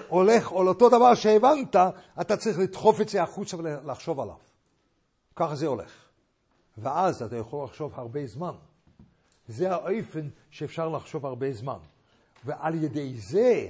הולך 0.07 0.51
על 0.51 0.67
אותו 0.67 0.89
דבר 0.89 1.15
שהבנת, 1.15 1.75
אתה 2.21 2.37
צריך 2.37 2.59
לדחוף 2.59 3.01
את 3.01 3.09
זה 3.09 3.23
החוצה 3.23 3.57
ולחשוב 3.57 4.19
עליו. 4.19 4.35
ככה 5.35 5.55
זה 5.55 5.67
הולך. 5.67 5.91
ואז 6.77 7.21
אתה 7.21 7.37
יכול 7.37 7.65
לחשוב 7.65 7.91
הרבה 7.95 8.27
זמן. 8.27 8.53
זה 9.47 9.71
האופן 9.71 10.29
שאפשר 10.49 10.89
לחשוב 10.89 11.25
הרבה 11.25 11.53
זמן. 11.53 11.79
ועל 12.45 12.83
ידי 12.83 13.13
זה 13.17 13.67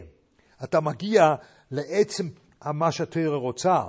אתה 0.63 0.79
מגיע 0.79 1.35
לעצם 1.71 2.29
מה 2.65 2.91
שהתורה 2.91 3.37
רוצה. 3.37 3.83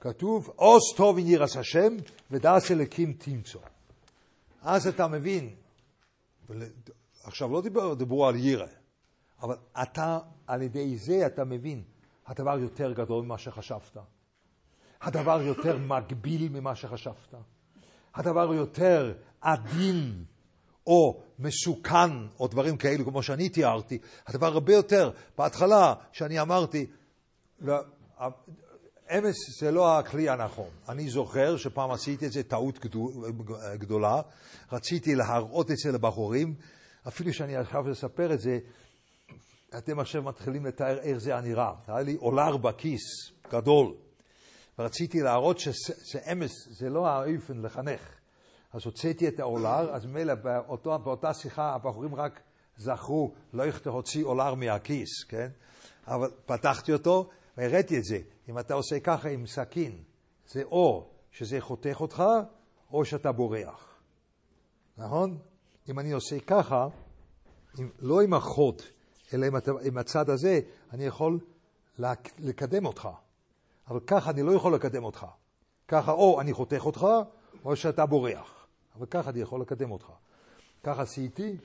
כתוב, 0.00 0.48
עוז 0.56 0.82
טוב 0.96 1.18
ירס 1.18 1.56
השם 1.56 1.96
ודעש 2.30 2.70
אלוקים 2.70 3.12
תמצוא. 3.12 3.60
אז 4.62 4.86
אתה 4.86 5.08
מבין, 5.08 5.54
עכשיו 7.22 7.52
לא 7.52 7.62
דיבר, 7.62 7.94
דיברו 7.94 8.26
על 8.26 8.36
ירא, 8.36 8.66
אבל 9.42 9.56
אתה, 9.82 10.18
על 10.46 10.62
ידי 10.62 10.96
זה 10.96 11.26
אתה 11.26 11.44
מבין, 11.44 11.82
הדבר 12.26 12.58
יותר 12.58 12.92
גדול 12.92 13.24
ממה 13.24 13.38
שחשבת. 13.38 13.96
הדבר 15.00 15.42
יותר 15.42 15.78
מגביל 15.78 16.48
ממה 16.48 16.74
שחשבת. 16.74 17.34
הדבר 18.14 18.54
יותר 18.54 19.14
עדין 19.40 20.24
או 20.88 21.20
מסוכן, 21.38 22.10
או 22.40 22.48
דברים 22.48 22.76
כאלו, 22.76 23.04
כמו 23.04 23.22
שאני 23.22 23.48
תיארתי, 23.48 23.98
הדבר 24.26 24.46
הרבה 24.46 24.72
יותר, 24.72 25.10
בהתחלה, 25.38 25.94
שאני 26.12 26.40
אמרתי, 26.40 26.86
לא, 27.60 27.76
אמס 29.18 29.36
זה 29.60 29.70
לא 29.70 29.98
הכלי 29.98 30.28
הנכון. 30.28 30.68
אני 30.88 31.10
זוכר 31.10 31.56
שפעם 31.56 31.90
עשיתי 31.90 32.26
את 32.26 32.32
זה 32.32 32.42
טעות 32.42 32.78
גדולה, 33.74 34.20
רציתי 34.72 35.14
להראות 35.14 35.70
את 35.70 35.76
זה 35.76 35.92
לבחורים, 35.92 36.54
אפילו 37.08 37.32
שאני 37.32 37.56
עכשיו 37.56 37.88
לספר 37.88 38.32
את 38.32 38.40
זה, 38.40 38.58
אתם 39.78 40.00
עכשיו 40.00 40.22
מתחילים 40.22 40.66
לתאר 40.66 40.98
איך 40.98 41.18
זה 41.18 41.40
נראה. 41.40 41.72
היה 41.88 42.00
לי 42.00 42.16
אולר 42.16 42.56
בכיס, 42.56 43.30
גדול, 43.52 43.94
ורציתי 44.78 45.20
להראות 45.20 45.58
שאמס 46.04 46.52
זה 46.70 46.88
לא 46.88 47.06
האופן 47.06 47.62
לחנך. 47.62 48.17
אז 48.72 48.84
הוצאתי 48.84 49.28
את 49.28 49.40
האולר, 49.40 49.94
אז 49.94 50.06
ממילא 50.06 50.34
באותו, 50.34 50.98
באותה 50.98 51.34
שיחה 51.34 51.74
הבחורים 51.74 52.14
רק 52.14 52.40
זכרו, 52.76 53.34
לא 53.52 53.64
איך 53.64 53.86
להוציא 53.86 54.24
אולר 54.24 54.54
מהכיס, 54.54 55.24
כן? 55.28 55.48
אבל 56.06 56.30
פתחתי 56.46 56.92
אותו 56.92 57.28
והראיתי 57.56 57.98
את 57.98 58.04
זה. 58.04 58.18
אם 58.48 58.58
אתה 58.58 58.74
עושה 58.74 59.00
ככה 59.00 59.28
עם 59.28 59.46
סכין, 59.46 60.02
זה 60.46 60.62
או 60.62 61.10
שזה 61.30 61.60
חותך 61.60 61.96
אותך, 62.00 62.22
או 62.92 63.04
שאתה 63.04 63.32
בורח. 63.32 64.00
נכון? 64.96 65.38
אם 65.88 65.98
אני 65.98 66.12
עושה 66.12 66.40
ככה, 66.40 66.86
עם, 67.78 67.90
לא 67.98 68.20
עם 68.20 68.34
החוד, 68.34 68.82
אלא 69.34 69.46
עם, 69.46 69.54
עם 69.82 69.98
הצד 69.98 70.30
הזה, 70.30 70.60
אני 70.92 71.04
יכול 71.04 71.38
לקדם 72.38 72.86
אותך. 72.86 73.08
אבל 73.88 74.00
ככה 74.00 74.30
אני 74.30 74.42
לא 74.42 74.52
יכול 74.52 74.74
לקדם 74.74 75.04
אותך. 75.04 75.26
ככה 75.88 76.12
או 76.12 76.40
אני 76.40 76.52
חותך 76.52 76.86
אותך, 76.86 77.06
או 77.64 77.76
שאתה 77.76 78.06
בורח. 78.06 78.57
אבל 78.98 79.06
ככה 79.06 79.30
אני 79.30 79.40
יכול 79.40 79.60
לקדם 79.60 79.90
אותך. 79.90 80.06
ככה 80.82 81.02
עשיתי, 81.02 81.56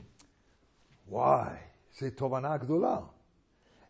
וואי, 1.07 1.57
זו 1.99 2.07
תובנה 2.15 2.57
גדולה. 2.57 2.97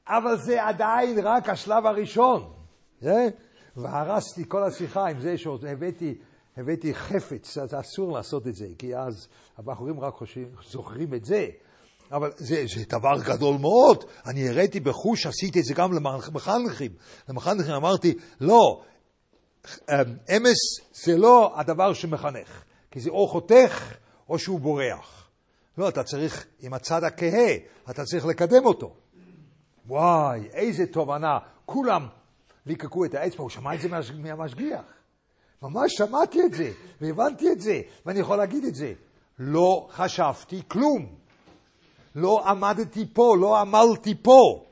אבל 0.07 0.37
זה 0.37 0.63
עדיין 0.63 1.19
רק 1.23 1.49
השלב 1.49 1.85
הראשון. 1.85 2.53
Yeah? 3.01 3.07
אה? 3.07 3.27
והרסתי 3.75 4.43
כל 4.47 4.63
השיחה 4.63 5.07
עם 5.07 5.19
זה 5.19 5.37
שהבאתי 5.37 6.15
הבאתי 6.57 6.93
חפץ, 6.93 7.57
אז 7.57 7.73
אסור 7.73 8.11
לעשות 8.11 8.47
את 8.47 8.55
זה, 8.55 8.67
כי 8.77 8.97
אז 8.97 9.27
הבחורים 9.57 9.99
רק 9.99 10.13
חושבים, 10.13 10.47
זוכרים 10.69 11.13
את 11.13 11.25
זה. 11.25 11.47
אבל 12.11 12.31
זה, 12.35 12.63
זה 12.75 12.85
דבר 12.89 13.21
גדול 13.25 13.57
מאוד. 13.57 14.03
אני 14.25 14.49
הראיתי 14.49 14.79
בחוש, 14.79 15.25
עשיתי 15.25 15.59
את 15.59 15.65
זה 15.65 15.73
גם 15.73 15.93
למחנכים. 15.93 16.91
למחנכים 17.29 17.73
אמרתי, 17.73 18.13
לא, 18.41 18.83
אמ, 19.65 20.15
אמס 20.37 20.59
זה 21.05 21.17
לא 21.17 21.59
הדבר 21.59 21.93
שמחנך, 21.93 22.63
כי 22.93 22.99
זה 22.99 23.09
או 23.09 23.27
חותך 23.27 23.93
או 24.29 24.39
שהוא 24.39 24.59
בורח. 24.59 25.29
לא, 25.77 25.89
אתה 25.89 26.03
צריך, 26.03 26.45
עם 26.59 26.73
הצד 26.73 27.03
הכהה, 27.03 27.55
אתה 27.89 28.03
צריך 28.05 28.25
לקדם 28.25 28.65
אותו. 28.65 28.93
וואי, 29.87 30.47
איזה 30.53 30.85
תובנה. 30.85 31.37
כולם 31.65 32.07
ליקקו 32.65 33.05
את 33.05 33.13
האצבע, 33.13 33.41
הוא 33.41 33.49
שמע 33.49 33.75
את 33.75 33.81
זה 33.81 33.89
מהמשגיח. 34.13 34.81
ממש 35.61 35.93
שמעתי 35.97 36.45
את 36.45 36.53
זה, 36.53 36.71
והבנתי 37.01 37.51
את 37.51 37.61
זה, 37.61 37.81
ואני 38.05 38.19
יכול 38.19 38.37
להגיד 38.37 38.63
את 38.63 38.75
זה. 38.75 38.93
לא 39.39 39.87
חשבתי 39.91 40.61
כלום. 40.67 41.15
לא 42.15 42.49
עמדתי 42.49 43.05
פה, 43.13 43.35
לא 43.39 43.59
עמלתי 43.59 44.15
פה. 44.21 44.65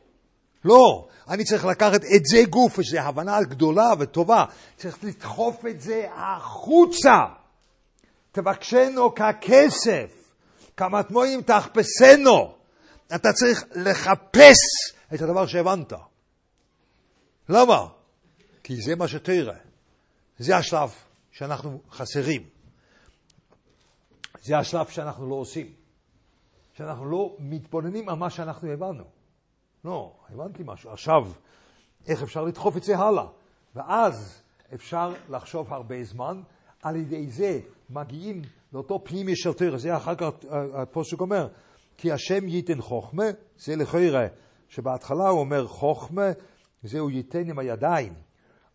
לא, 0.65 1.07
אני 1.29 1.43
צריך 1.43 1.65
לקחת 1.65 2.01
את 2.15 2.25
זה 2.25 2.43
גוף, 2.49 2.81
שזו 2.81 2.99
הבנה 2.99 3.43
גדולה 3.43 3.93
וטובה. 3.99 4.45
צריך 4.75 5.03
לדחוף 5.03 5.65
את 5.65 5.81
זה 5.81 6.07
החוצה. 6.13 7.40
תבקשנו 8.32 9.15
ככסף, 9.15 10.34
כמטמועים 10.78 11.41
תחפשנו. 11.41 12.56
אתה 13.15 13.34
צריך 13.34 13.63
לחפש 13.76 14.58
את 15.13 15.22
הדבר 15.22 15.48
שהבנת. 15.48 15.94
למה? 17.50 17.88
כי 18.63 18.82
זה 18.82 18.96
מה 18.96 19.08
שתראה. 19.08 19.58
זה 20.38 20.58
השלב 20.58 20.89
שאנחנו 21.32 21.82
חסרים. 21.91 22.44
זה 24.41 24.58
השלב 24.58 24.88
שאנחנו 24.88 25.30
לא 25.30 25.36
עושים. 25.36 25.74
שאנחנו 26.74 27.06
לא 27.06 27.36
מתבוננים 27.39 28.10
על 28.10 28.15
מה 28.15 28.30
שאנחנו 28.30 28.72
הבנו. 28.72 29.04
לא, 29.86 30.15
הבנתי 30.30 30.63
משהו. 30.65 30.91
עכשיו, 30.91 31.32
איך 32.08 32.24
אפשר 32.24 32.44
לדחוף 32.44 32.78
את 32.78 32.84
זה 32.84 32.98
הלאה? 32.98 33.26
ואז 33.76 34.41
אפשר 34.74 35.13
לחשוב 35.30 35.74
הרבה 35.74 36.04
זמן, 36.04 36.41
על 36.84 36.96
ידי 36.96 37.28
זה 37.28 37.60
מגיעים 37.89 38.41
לאותו 38.74 39.04
פנימי 39.04 39.36
של 39.36 39.54
תרא. 39.54 39.78
זה 39.78 39.98
אחר 39.98 40.15
כך 40.15 40.30
הפוסק 40.74 41.22
אומר, 41.22 41.48
כי 41.98 42.12
השם 42.12 42.48
ייתן 42.48 42.82
חוכמה, 42.82 43.26
זה 43.58 43.76
לכאורה, 43.76 44.28
שבהתחלה 44.70 45.30
הוא 45.30 45.39
אומר 45.39 45.67
חוכמה, 45.67 46.32
זה 46.84 47.00
הוא 47.00 47.12
ייתן 47.12 47.50
עם 47.50 47.60
הידיים. 47.60 48.13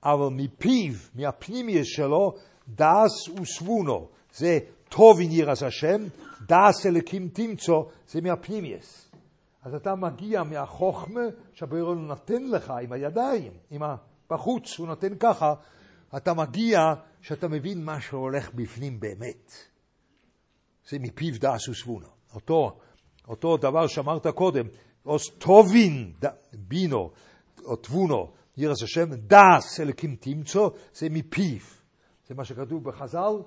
אבל 0.04 0.28
מפיו, 0.30 0.92
מהפנימיוס 1.14 1.86
שלו, 1.86 2.34
דס 2.68 3.28
וסבונו. 3.40 4.08
זה 4.34 4.58
טוב 4.88 5.20
אין 5.20 5.32
ירס 5.32 5.62
השם, 5.62 6.02
דס 6.46 6.86
אלוקים 6.86 7.28
תמצוא, 7.28 7.84
זה 8.08 8.20
מהפנימיוס. 8.20 9.10
אז 9.62 9.74
אתה 9.74 9.94
מגיע 9.94 10.42
מהחוכמה 10.42 11.20
שהבורא 11.52 11.94
נותן 11.94 12.42
לך 12.42 12.72
עם 12.82 12.92
הידיים, 12.92 13.52
עם 13.70 13.82
ה... 13.82 13.96
בחוץ, 14.30 14.78
הוא 14.78 14.86
נותן 14.86 15.14
ככה, 15.20 15.54
אתה 16.16 16.34
מגיע 16.34 16.78
שאתה 17.20 17.48
מבין 17.48 17.84
מה 17.84 18.00
שהולך 18.00 18.54
בפנים 18.54 19.00
באמת. 19.00 19.52
זה 20.88 20.98
מפיו 20.98 21.34
דס 21.40 21.68
וסבונו. 21.68 22.06
אותו, 22.34 22.78
אותו 23.28 23.56
דבר 23.56 23.86
שאמרת 23.86 24.26
קודם, 24.26 24.66
אוס 25.06 25.30
טובין 25.38 26.12
בינו, 26.52 27.10
או 27.64 27.76
תבונו, 27.76 28.32
ירס 28.56 28.82
השם, 28.82 29.14
דס 29.14 29.80
אלוקים 29.80 30.16
תמצוא, 30.16 30.70
זה 30.94 31.08
מפיו. 31.10 31.60
זה 32.28 32.34
מה 32.34 32.44
שכתוב 32.44 32.84
בחז"ל, 32.84 33.42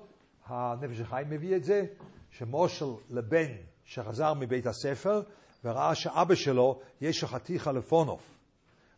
הנפש 0.46 1.00
החיים 1.00 1.30
מביא 1.30 1.56
את 1.56 1.64
זה, 1.64 1.82
שמושל 2.30 2.86
לבן 3.10 3.52
שחזר 3.84 4.34
מבית 4.34 4.66
הספר 4.66 5.22
וראה 5.64 5.94
שאבא 5.94 6.34
שלו 6.34 6.80
יש 7.00 7.24
חתיכה 7.24 7.72
לפונוף, 7.72 8.38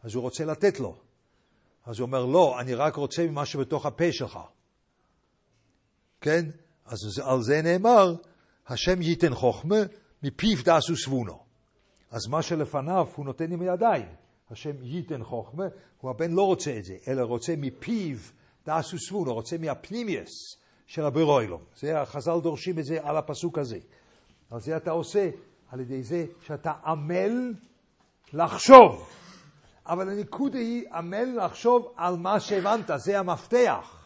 אז 0.03 0.15
הוא 0.15 0.23
רוצה 0.23 0.45
לתת 0.45 0.81
לו. 0.81 0.97
אז 1.85 1.99
הוא 1.99 2.07
אומר, 2.07 2.27
לא, 2.27 2.61
אני 2.61 2.75
רק 2.75 2.97
רוצה 2.97 3.27
ממה 3.27 3.47
שבתוך 3.47 3.87
הפה 3.87 4.13
שלך. 4.13 4.39
כן? 6.21 6.45
אז 6.87 6.99
על 7.25 7.43
זה 7.43 7.63
נאמר, 7.63 8.15
השם 8.67 9.03
ייתן 9.03 9.35
חוכמה, 9.35 9.77
מפיו 10.23 10.59
דסו 10.65 10.97
סבונו. 10.97 11.39
אז 12.11 12.27
מה 12.27 12.43
שלפניו 12.43 13.07
הוא 13.17 13.25
נותן 13.25 13.53
עם 13.53 13.61
הידיים. 13.63 14.07
השם 14.51 14.83
ייתן 14.83 15.25
חוכמה, 15.25 15.65
הוא 16.01 16.11
הבן 16.11 16.31
לא 16.31 16.43
רוצה 16.43 16.77
את 16.79 16.85
זה, 16.85 16.97
אלא 17.09 17.23
רוצה 17.23 17.55
מפיו 17.57 18.17
דעשו 18.67 18.99
סבון, 18.99 19.27
הוא 19.27 19.35
רוצה 19.35 19.59
מהפנימיוס 19.59 20.57
של 20.87 21.05
הברוילום. 21.05 21.63
זה 21.77 22.01
החז"ל 22.01 22.41
דורשים 22.43 22.79
את 22.79 22.85
זה 22.85 22.99
על 23.03 23.17
הפסוק 23.17 23.59
הזה. 23.59 23.79
על 24.51 24.61
זה 24.61 24.77
אתה 24.77 24.91
עושה 24.91 25.31
על 25.71 25.81
ידי 25.81 26.03
זה 26.03 26.25
שאתה 26.47 26.73
עמל 26.87 27.55
לחשוב. 28.33 29.09
אבל 29.93 30.09
הנקודה 30.09 30.59
היא 30.59 30.85
עמל 30.95 31.45
לחשוב 31.45 31.93
על 31.97 32.17
מה 32.17 32.41
שהבנת, 32.41 32.91
זה 32.97 33.19
המפתח. 33.19 33.97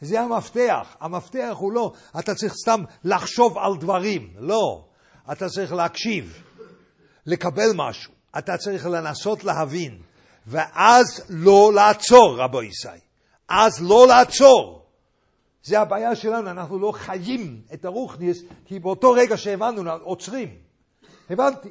זה 0.00 0.20
המפתח. 0.20 0.96
המפתח 1.00 1.54
הוא 1.58 1.72
לא, 1.72 1.92
אתה 2.18 2.34
צריך 2.34 2.54
סתם 2.62 2.84
לחשוב 3.04 3.58
על 3.58 3.76
דברים, 3.80 4.32
לא. 4.38 4.84
אתה 5.32 5.48
צריך 5.48 5.72
להקשיב, 5.72 6.42
לקבל 7.26 7.70
משהו. 7.74 8.12
אתה 8.38 8.56
צריך 8.56 8.86
לנסות 8.86 9.44
להבין, 9.44 10.02
ואז 10.46 11.24
לא 11.28 11.72
לעצור, 11.74 12.36
רבו 12.38 12.62
ישי. 12.62 12.88
אז 13.48 13.82
לא 13.82 14.06
לעצור. 14.08 14.86
זה 15.62 15.80
הבעיה 15.80 16.16
שלנו, 16.16 16.50
אנחנו 16.50 16.78
לא 16.78 16.92
חיים 16.92 17.62
את 17.74 17.84
הרוחניס, 17.84 18.42
כי 18.64 18.78
באותו 18.78 19.10
רגע 19.10 19.36
שהבנו, 19.36 19.90
עוצרים. 19.90 20.54
הבנתי, 21.30 21.68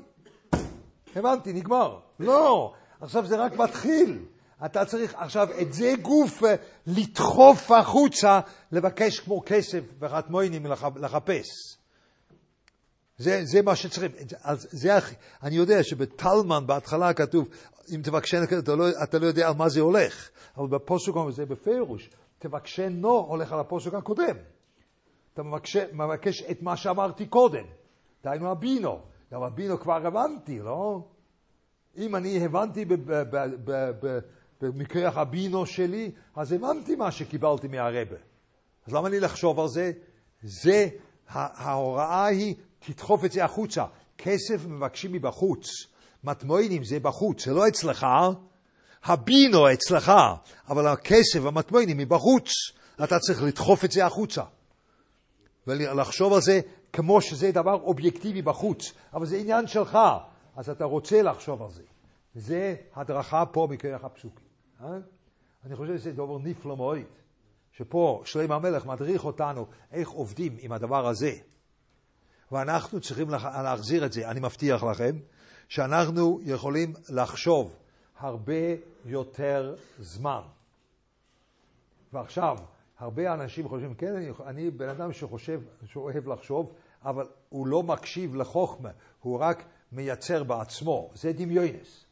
הבנתי, 1.16 1.54
נגמר. 1.54 2.00
לא, 2.20 2.74
עכשיו 3.02 3.26
זה 3.26 3.46
רק 3.46 3.54
מתחיל. 3.58 4.26
אתה 4.66 4.86
צריך 4.86 5.14
עכשיו 5.18 5.48
את 5.62 5.74
זה 5.74 5.94
גוף 6.02 6.44
אה, 6.44 6.56
לדחוף 6.88 7.72
החוצה, 7.72 8.40
לבקש 8.72 9.20
כמו 9.20 9.42
כסף 9.46 9.84
וחטמוינים 10.00 10.66
לחפש. 10.96 11.48
זה, 13.18 13.42
זה 13.44 13.62
מה 13.62 13.76
שצריכים. 13.76 14.12
אז 14.44 14.68
זה, 14.72 14.98
אני 15.44 15.56
יודע 15.56 15.84
שבטלמן 15.84 16.68
בהתחלה 16.68 17.14
כתוב, 17.14 17.48
אם 17.96 18.02
תבקשנו, 18.04 18.44
אתה 18.60 18.76
לא, 18.76 18.86
אתה 19.04 19.20
לא 19.20 19.26
יודע 19.26 19.48
על 19.48 19.54
מה 19.54 19.70
זה 19.70 19.82
הולך. 19.82 20.30
אבל 20.58 20.68
בפוסק 20.68 21.12
זה 21.30 21.46
בפירוש, 21.46 22.10
תבקשנו 22.40 23.10
הולך 23.10 23.52
על 23.52 23.60
הפוסק 23.60 23.94
הקודם. 23.94 24.36
אתה 25.34 25.44
מבקש, 25.44 25.78
מבקש 25.78 26.42
את 26.42 26.62
מה 26.62 26.78
שאמרתי 26.78 27.26
קודם. 27.26 27.64
דהיינו 28.24 28.52
הבינו. 28.52 29.00
אבל 29.32 29.48
הבינו 29.48 29.80
כבר 29.80 30.08
הבנתי, 30.08 30.60
לא? 30.60 31.02
אם 31.98 32.16
אני 32.16 32.46
הבנתי 32.46 32.86
במקרה 34.62 35.22
הבינו 35.22 35.66
שלי, 35.66 36.12
אז 36.36 36.52
הבנתי 36.52 36.96
מה 36.96 37.12
שקיבלתי 37.12 37.68
מהרבה. 37.68 38.16
אז 38.88 38.94
למה 38.94 39.10
לי 39.10 39.20
לחשוב 39.20 39.60
על 39.60 39.68
זה? 39.68 39.92
זה, 40.44 40.88
ההוראה 41.28 42.26
היא 42.26 42.56
תדחוף 42.80 43.26
את 43.26 43.32
זה 43.32 43.44
החוצה. 43.46 43.86
כסף 44.18 44.66
מבקשים 44.68 45.12
מבחוץ. 45.12 45.68
מטמוינים 46.24 46.84
זה 46.84 47.00
בחוץ, 47.00 47.46
זה 47.46 47.54
לא 47.54 47.68
אצלך. 47.68 48.06
הבינו 49.04 49.74
אצלך, 49.74 50.12
אבל 50.70 50.88
הכסף, 50.88 51.40
המטמוינים 51.46 51.98
מבחוץ. 51.98 52.52
אתה 53.04 53.20
צריך 53.20 53.44
לדחוף 53.44 53.86
את 53.86 53.92
זה 53.92 54.06
החוצה. 54.06 54.44
ולחשוב 55.68 56.34
על 56.34 56.42
זה 56.42 56.60
כמו 56.94 57.22
שזה 57.22 57.52
דבר 57.52 57.74
אובייקטיבי 57.74 58.42
בחוץ. 58.42 58.92
אבל 59.14 59.26
זה 59.26 59.38
עניין 59.38 59.68
שלך, 59.68 59.98
אז 60.58 60.70
אתה 60.70 60.86
רוצה 60.86 61.22
לחשוב 61.22 61.62
על 61.62 61.70
זה. 61.70 61.84
זה 62.36 62.76
הדרכה 62.96 63.46
פה 63.46 63.68
מכרך 63.72 64.04
הפסוקים. 64.04 64.48
אה? 64.82 64.98
אני 65.66 65.76
חושב 65.76 65.98
שזה 65.98 66.12
דבר 66.12 66.38
נפלא 66.38 66.78
מאוד, 66.78 66.98
שפה 67.72 68.22
שלמה 68.26 68.56
המלך 68.56 68.86
מדריך 68.86 69.26
אותנו 69.26 69.66
איך 69.92 70.10
עובדים 70.10 70.58
עם 70.60 70.72
הדבר 70.72 71.08
הזה. 71.08 71.32
ואנחנו 72.52 73.00
צריכים 73.00 73.30
להחזיר 73.30 74.06
את 74.06 74.14
זה. 74.14 74.30
אני 74.32 74.40
מבטיח 74.40 74.84
לכם 74.84 75.16
שאנחנו 75.68 76.40
יכולים 76.44 76.94
לחשוב 77.10 77.76
הרבה 78.20 78.54
יותר 79.06 79.76
זמן. 80.00 80.42
ועכשיו, 82.14 82.58
הרבה 83.00 83.34
אנשים 83.34 83.68
חושבים, 83.68 83.96
כן, 83.96 84.16
אני, 84.16 84.30
אני 84.46 84.72
בן 84.72 84.90
אדם 84.90 85.14
שחושב, 85.14 85.62
שאוהב 85.86 86.28
לחשוב, 86.28 86.74
אבל 87.04 87.28
הוא 87.50 87.68
לא 87.68 87.84
מקשיב 87.84 88.36
לחוכמה, 88.36 88.90
הוא 89.22 89.40
רק 89.40 89.64
מייצר 89.92 90.44
בעצמו. 90.44 91.10
זה 91.14 91.34
דמיונס. 91.34 92.06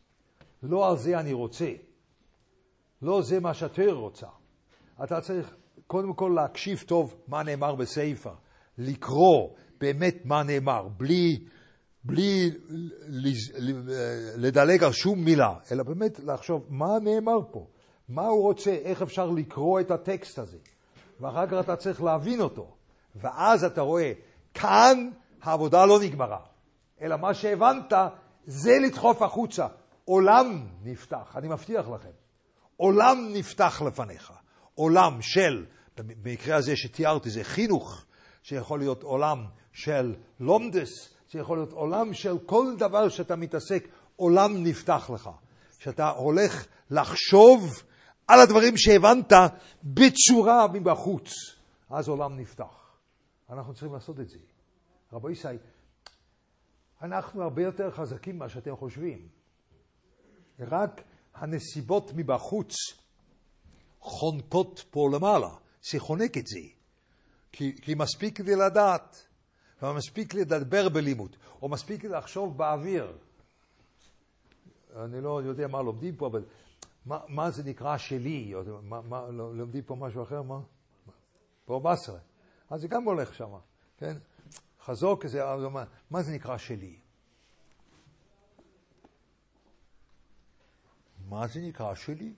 לא 0.64 0.90
על 0.90 0.98
זה 0.98 1.20
אני 1.20 1.34
רוצה. 1.34 1.72
לא 3.02 3.22
זה 3.22 3.40
מה 3.40 3.54
שהתואר 3.54 3.94
רוצה. 3.94 4.28
אתה 5.04 5.22
צריך 5.22 5.56
קודם 5.88 6.14
כל 6.14 6.32
להקשיב 6.36 6.84
טוב 6.88 7.16
מה 7.28 7.44
נאמר 7.44 7.76
בספר, 7.76 8.34
לקרוא 8.78 9.50
באמת 9.80 10.16
מה 10.26 10.44
נאמר, 10.44 10.88
בלי, 10.98 11.44
בלי 12.04 12.52
לדלג 14.38 14.84
על 14.84 14.92
שום 14.92 15.26
מילה, 15.26 15.54
אלא 15.72 15.84
באמת 15.84 16.20
לחשוב 16.20 16.66
מה 16.70 17.00
נאמר 17.02 17.38
פה, 17.52 17.68
מה 18.10 18.28
הוא 18.28 18.42
רוצה, 18.42 18.72
איך 18.72 19.02
אפשר 19.02 19.30
לקרוא 19.30 19.80
את 19.80 19.92
הטקסט 19.92 20.40
הזה, 20.40 20.58
ואחר 21.20 21.48
כך 21.48 21.54
אתה 21.60 21.76
צריך 21.76 22.04
להבין 22.04 22.42
אותו, 22.42 22.76
ואז 23.16 23.64
אתה 23.64 23.82
רואה, 23.82 24.12
כאן 24.54 25.10
העבודה 25.42 25.86
לא 25.86 26.00
נגמרה, 26.00 26.40
אלא 27.02 27.18
מה 27.18 27.34
שהבנת 27.34 27.94
זה 28.46 28.78
לדחוף 28.80 29.22
החוצה. 29.22 29.68
עולם 30.06 30.68
נפתח, 30.84 31.34
אני 31.36 31.48
מבטיח 31.48 31.90
לכם. 31.90 32.10
עולם 32.78 33.18
נפתח 33.34 33.82
לפניך. 33.88 34.34
עולם 34.76 35.22
של, 35.22 35.66
במקרה 35.98 36.56
הזה 36.56 36.76
שתיארתי, 36.76 37.30
זה 37.30 37.44
חינוך, 37.44 38.06
שיכול 38.44 38.80
להיות 38.80 39.04
עולם 39.04 39.46
של 39.72 40.16
לומדס, 40.40 41.14
שיכול 41.28 41.58
להיות 41.58 41.72
עולם 41.72 42.14
של 42.14 42.38
כל 42.46 42.76
דבר 42.78 43.10
שאתה 43.10 43.36
מתעסק, 43.36 43.88
עולם 44.16 44.64
נפתח 44.64 45.10
לך. 45.14 45.30
שאתה 45.80 46.10
הולך 46.10 46.66
לחשוב 46.90 47.84
על 48.28 48.40
הדברים 48.40 48.78
שהבנת 48.78 49.34
בצורה 49.84 50.68
מבחוץ, 50.74 51.34
אז 51.90 52.08
עולם 52.08 52.40
נפתח. 52.40 52.98
אנחנו 53.50 53.74
צריכים 53.74 53.94
לעשות 53.94 54.20
את 54.20 54.30
זה. 54.30 54.38
רבו 55.14 55.30
ישי, 55.30 55.48
אנחנו 57.02 57.44
הרבה 57.44 57.62
יותר 57.64 57.92
חזקים 57.92 58.36
ממה 58.36 58.50
שאתם 58.50 58.76
חושבים. 58.76 59.28
רק 60.60 61.02
הנסיבות 61.34 62.12
מבחוץ 62.16 62.76
חונקות 64.00 64.84
פה 64.90 65.10
למעלה, 65.14 65.50
זה 65.92 66.00
חונק 66.00 66.38
את 66.38 66.48
זה. 66.48 66.60
כי, 67.52 67.76
כי 67.82 67.96
מספיק 67.96 68.40
לי 68.40 68.56
לדעת, 68.56 69.28
ומספיק 69.82 70.34
לדבר 70.34 70.90
בלימוד, 70.90 71.36
או 71.62 71.70
מספיק 71.70 72.04
לחשוב 72.04 72.58
באוויר. 72.58 73.18
אני 74.96 75.22
לא 75.22 75.42
יודע 75.42 75.68
מה 75.68 75.82
לומדים 75.82 76.16
פה, 76.16 76.28
אבל 76.28 76.46
מה, 77.06 77.20
מה 77.28 77.52
זה 77.52 77.64
נקרא 77.64 77.98
שלי? 77.98 78.54
מה, 78.84 79.02
מה, 79.02 79.28
לומדים 79.32 79.84
פה 79.84 79.96
משהו 79.96 80.24
אחר? 80.24 80.42
מה? 80.42 80.60
פה 81.66 81.80
בעשרה. 81.80 82.20
אז 82.70 82.82
זה 82.82 82.88
גם 82.88 83.04
הולך 83.04 83.36
שם, 83.36 83.50
כן? 83.98 84.18
חזוק 84.86 85.28
זה, 85.28 85.42
מה 86.12 86.24
זה 86.24 86.32
נקרא 86.32 86.58
שלי? 86.58 87.00
מה 91.30 91.48
זה 91.48 91.60
נקרא 91.62 91.96
שלי? 91.96 92.34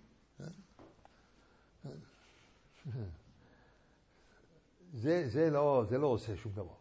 זה, 4.94 5.30
זה, 5.30 5.50
לא, 5.50 5.84
זה 5.90 5.98
לא 5.98 6.08
עושה 6.08 6.38
שום 6.38 6.52
דבר. 6.52 6.76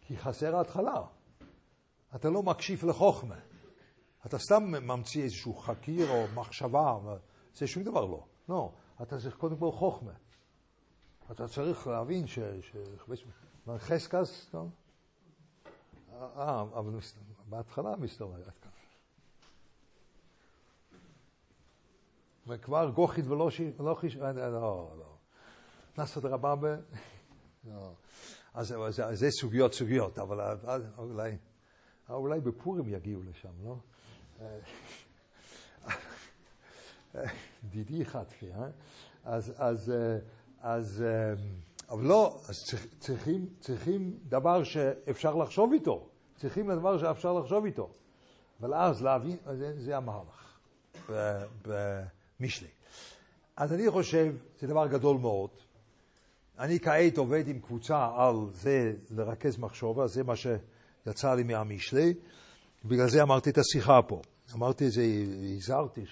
כי 0.00 0.16
חסר 0.16 0.56
ההתחלה. 0.56 1.02
אתה 2.14 2.30
לא 2.30 2.42
מקשיב 2.42 2.84
לחוכמה. 2.84 3.36
אתה 4.26 4.38
סתם 4.38 4.62
ממציא 4.62 5.22
איזשהו 5.22 5.54
חקיר 5.54 6.10
או 6.10 6.26
מחשבה, 6.34 6.98
זה 7.54 7.66
שום 7.66 7.82
דבר 7.82 8.04
לא. 8.04 8.26
לא, 8.48 8.72
אתה 9.02 9.18
צריך 9.18 9.36
קודם 9.36 9.56
כל 9.56 9.72
חוכמה. 9.72 10.12
אתה 11.30 11.48
צריך 11.48 11.86
להבין 11.86 12.26
ש... 12.26 12.38
ש... 12.60 12.76
חסקס, 13.78 14.54
לא? 14.54 14.66
אה, 16.36 16.60
אבל 16.60 16.98
בהתחלה 17.48 17.96
מסתובב. 17.96 18.40
וכבר 22.46 22.90
גוכית 22.90 23.26
ולא 23.26 23.94
חיש... 23.94 24.16
לא, 24.16 24.92
לא. 24.98 25.16
נסת 25.98 26.24
רבבה, 26.24 26.76
לא. 27.64 27.92
אז 28.54 28.74
זה 29.12 29.30
סוגיות 29.30 29.74
סוגיות, 29.74 30.18
אבל 30.18 30.56
אולי, 30.98 31.36
אולי 32.10 32.40
בפורים 32.40 32.88
יגיעו 32.88 33.22
לשם, 33.22 33.52
לא? 33.64 33.76
דידי 37.70 38.04
חטפי, 38.04 38.52
אה? 38.52 38.68
אז, 39.24 39.52
אז, 39.56 39.92
אז, 40.60 41.04
אבל 41.90 42.04
לא, 42.04 42.40
אז 42.48 42.56
צריכים, 42.98 43.48
צריכים 43.60 44.18
דבר 44.28 44.64
שאפשר 44.64 45.34
לחשוב 45.34 45.72
איתו. 45.72 46.11
צריכים 46.42 46.70
לדבר 46.70 46.98
שאפשר 46.98 47.32
לחשוב 47.32 47.64
איתו. 47.64 47.90
אבל 48.60 48.74
אז 48.74 49.02
להבין, 49.02 49.36
זה, 49.56 49.80
זה 49.80 49.96
המהלך 49.96 50.58
במשלי. 51.62 52.68
אז 53.56 53.72
אני 53.72 53.90
חושב, 53.90 54.34
זה 54.60 54.66
דבר 54.66 54.86
גדול 54.86 55.16
מאוד. 55.16 55.50
אני 56.58 56.80
כעת 56.80 57.16
עובד 57.18 57.48
עם 57.48 57.58
קבוצה 57.58 58.10
על 58.16 58.34
זה 58.52 58.92
לרכז 59.10 59.58
מחשבה, 59.58 60.06
זה 60.06 60.22
מה 60.22 60.34
שיצא 60.36 61.34
לי 61.34 61.42
מהמשלי, 61.42 62.14
בגלל 62.84 63.08
זה 63.08 63.22
אמרתי 63.22 63.50
את 63.50 63.58
השיחה 63.58 64.02
פה. 64.02 64.22
אמרתי 64.54 64.86
את 64.86 64.92
זה, 64.92 65.02
הזהרתי 65.56 66.04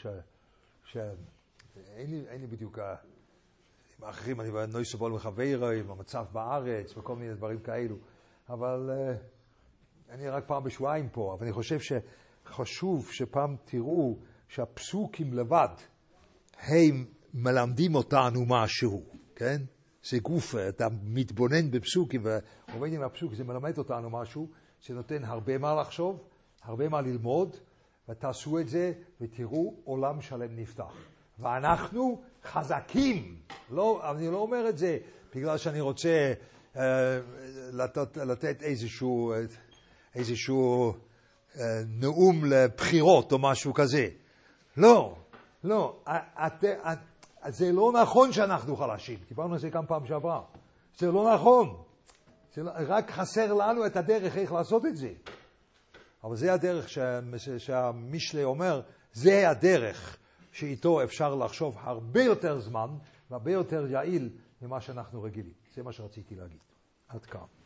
שאין 0.85 1.15
לי, 1.97 2.25
לי 2.39 2.47
בדיוק, 2.47 2.79
עם 2.79 4.05
האחרים, 4.05 4.41
אני 4.41 4.51
לא 4.73 4.83
אסבול 4.83 5.13
מחברו, 5.13 5.67
עם 5.67 5.91
המצב 5.91 6.27
בארץ 6.33 6.97
וכל 6.97 7.17
מיני 7.17 7.35
דברים 7.35 7.59
כאלו, 7.59 7.97
אבל 8.49 8.91
uh, 8.91 9.40
אני 10.11 10.29
רק 10.29 10.45
פעם 10.47 10.65
בשבועיים 10.65 11.09
פה, 11.09 11.35
אבל 11.39 11.47
אני 11.47 11.53
חושב 11.53 11.79
שחשוב 11.81 13.11
שפעם 13.13 13.57
תראו 13.65 14.17
שהפסוקים 14.49 15.33
לבד, 15.33 15.69
הם 16.61 17.05
מלמדים 17.35 17.95
אותנו 17.95 18.47
משהו, 18.47 19.03
כן? 19.37 19.63
זה 20.05 20.19
גוף, 20.19 20.55
אתה 20.69 20.87
מתבונן 21.03 21.71
בפסוקים 21.71 22.23
ועובד 22.25 22.93
עם 22.93 23.03
הפסוק, 23.03 23.35
זה 23.35 23.45
מלמד 23.45 23.79
אותנו 23.79 24.11
משהו 24.11 24.49
שנותן 24.81 25.25
הרבה 25.25 25.59
מה 25.59 25.75
לחשוב, 25.75 26.25
הרבה 26.63 26.89
מה 26.89 27.01
ללמוד, 27.01 27.57
ותעשו 28.09 28.59
את 28.59 28.69
זה 28.69 28.93
ותראו 29.21 29.75
עולם 29.85 30.21
שלם 30.21 30.57
נפתח. 30.57 30.95
ואנחנו 31.39 32.23
חזקים. 32.45 33.37
לא, 33.71 34.11
אני 34.11 34.27
לא 34.29 34.37
אומר 34.37 34.69
את 34.69 34.79
זה 34.79 34.99
בגלל 35.35 35.59
שאני 35.59 35.81
רוצה 35.81 36.33
uh, 36.75 36.79
לתת, 37.73 38.17
לתת 38.17 38.63
איזשהו, 38.63 39.35
איזשהו 40.15 40.93
uh, 40.93 41.59
נאום 41.89 42.45
לבחירות 42.45 43.33
או 43.33 43.39
משהו 43.39 43.75
כזה. 43.75 44.09
לא, 44.77 45.17
לא. 45.65 46.03
את, 46.07 46.65
את, 46.65 46.99
זה 47.49 47.73
לא 47.73 47.93
נכון 48.03 48.33
שאנחנו 48.33 48.77
חלשים, 48.77 49.19
דיברנו 49.29 49.53
על 49.53 49.59
זה 49.59 49.71
כמה 49.71 49.87
פעם 49.87 50.07
שעברה. 50.07 50.43
זה 50.99 51.07
לא 51.13 51.35
נכון. 51.35 51.77
זה 52.55 52.63
לא, 52.63 52.71
רק 52.89 53.11
חסר 53.11 53.55
לנו 53.55 53.87
את 53.87 53.97
הדרך 53.97 54.37
איך 54.37 54.53
לעשות 54.53 54.87
את 54.87 54.97
זה. 54.97 55.13
אבל 56.25 56.37
זה 56.37 56.53
הדרך 56.53 56.89
שהמשלי 57.59 58.45
אומר, 58.45 58.81
זה 59.13 59.51
הדרך 59.51 60.17
שאיתו 60.53 61.03
אפשר 61.03 61.35
לחשוב 61.35 61.77
הרבה 61.81 62.23
יותר 62.23 62.61
זמן 62.61 62.89
והרבה 63.31 63.53
יותר 63.53 63.87
יעיל 63.87 64.31
ממה 64.63 64.81
שאנחנו 64.81 65.23
רגילים. 65.23 65.53
זה 65.75 65.83
מה 65.83 65.93
שרציתי 65.93 66.35
להגיד. 66.35 66.61
עד 67.09 67.25
כאן. 67.25 67.60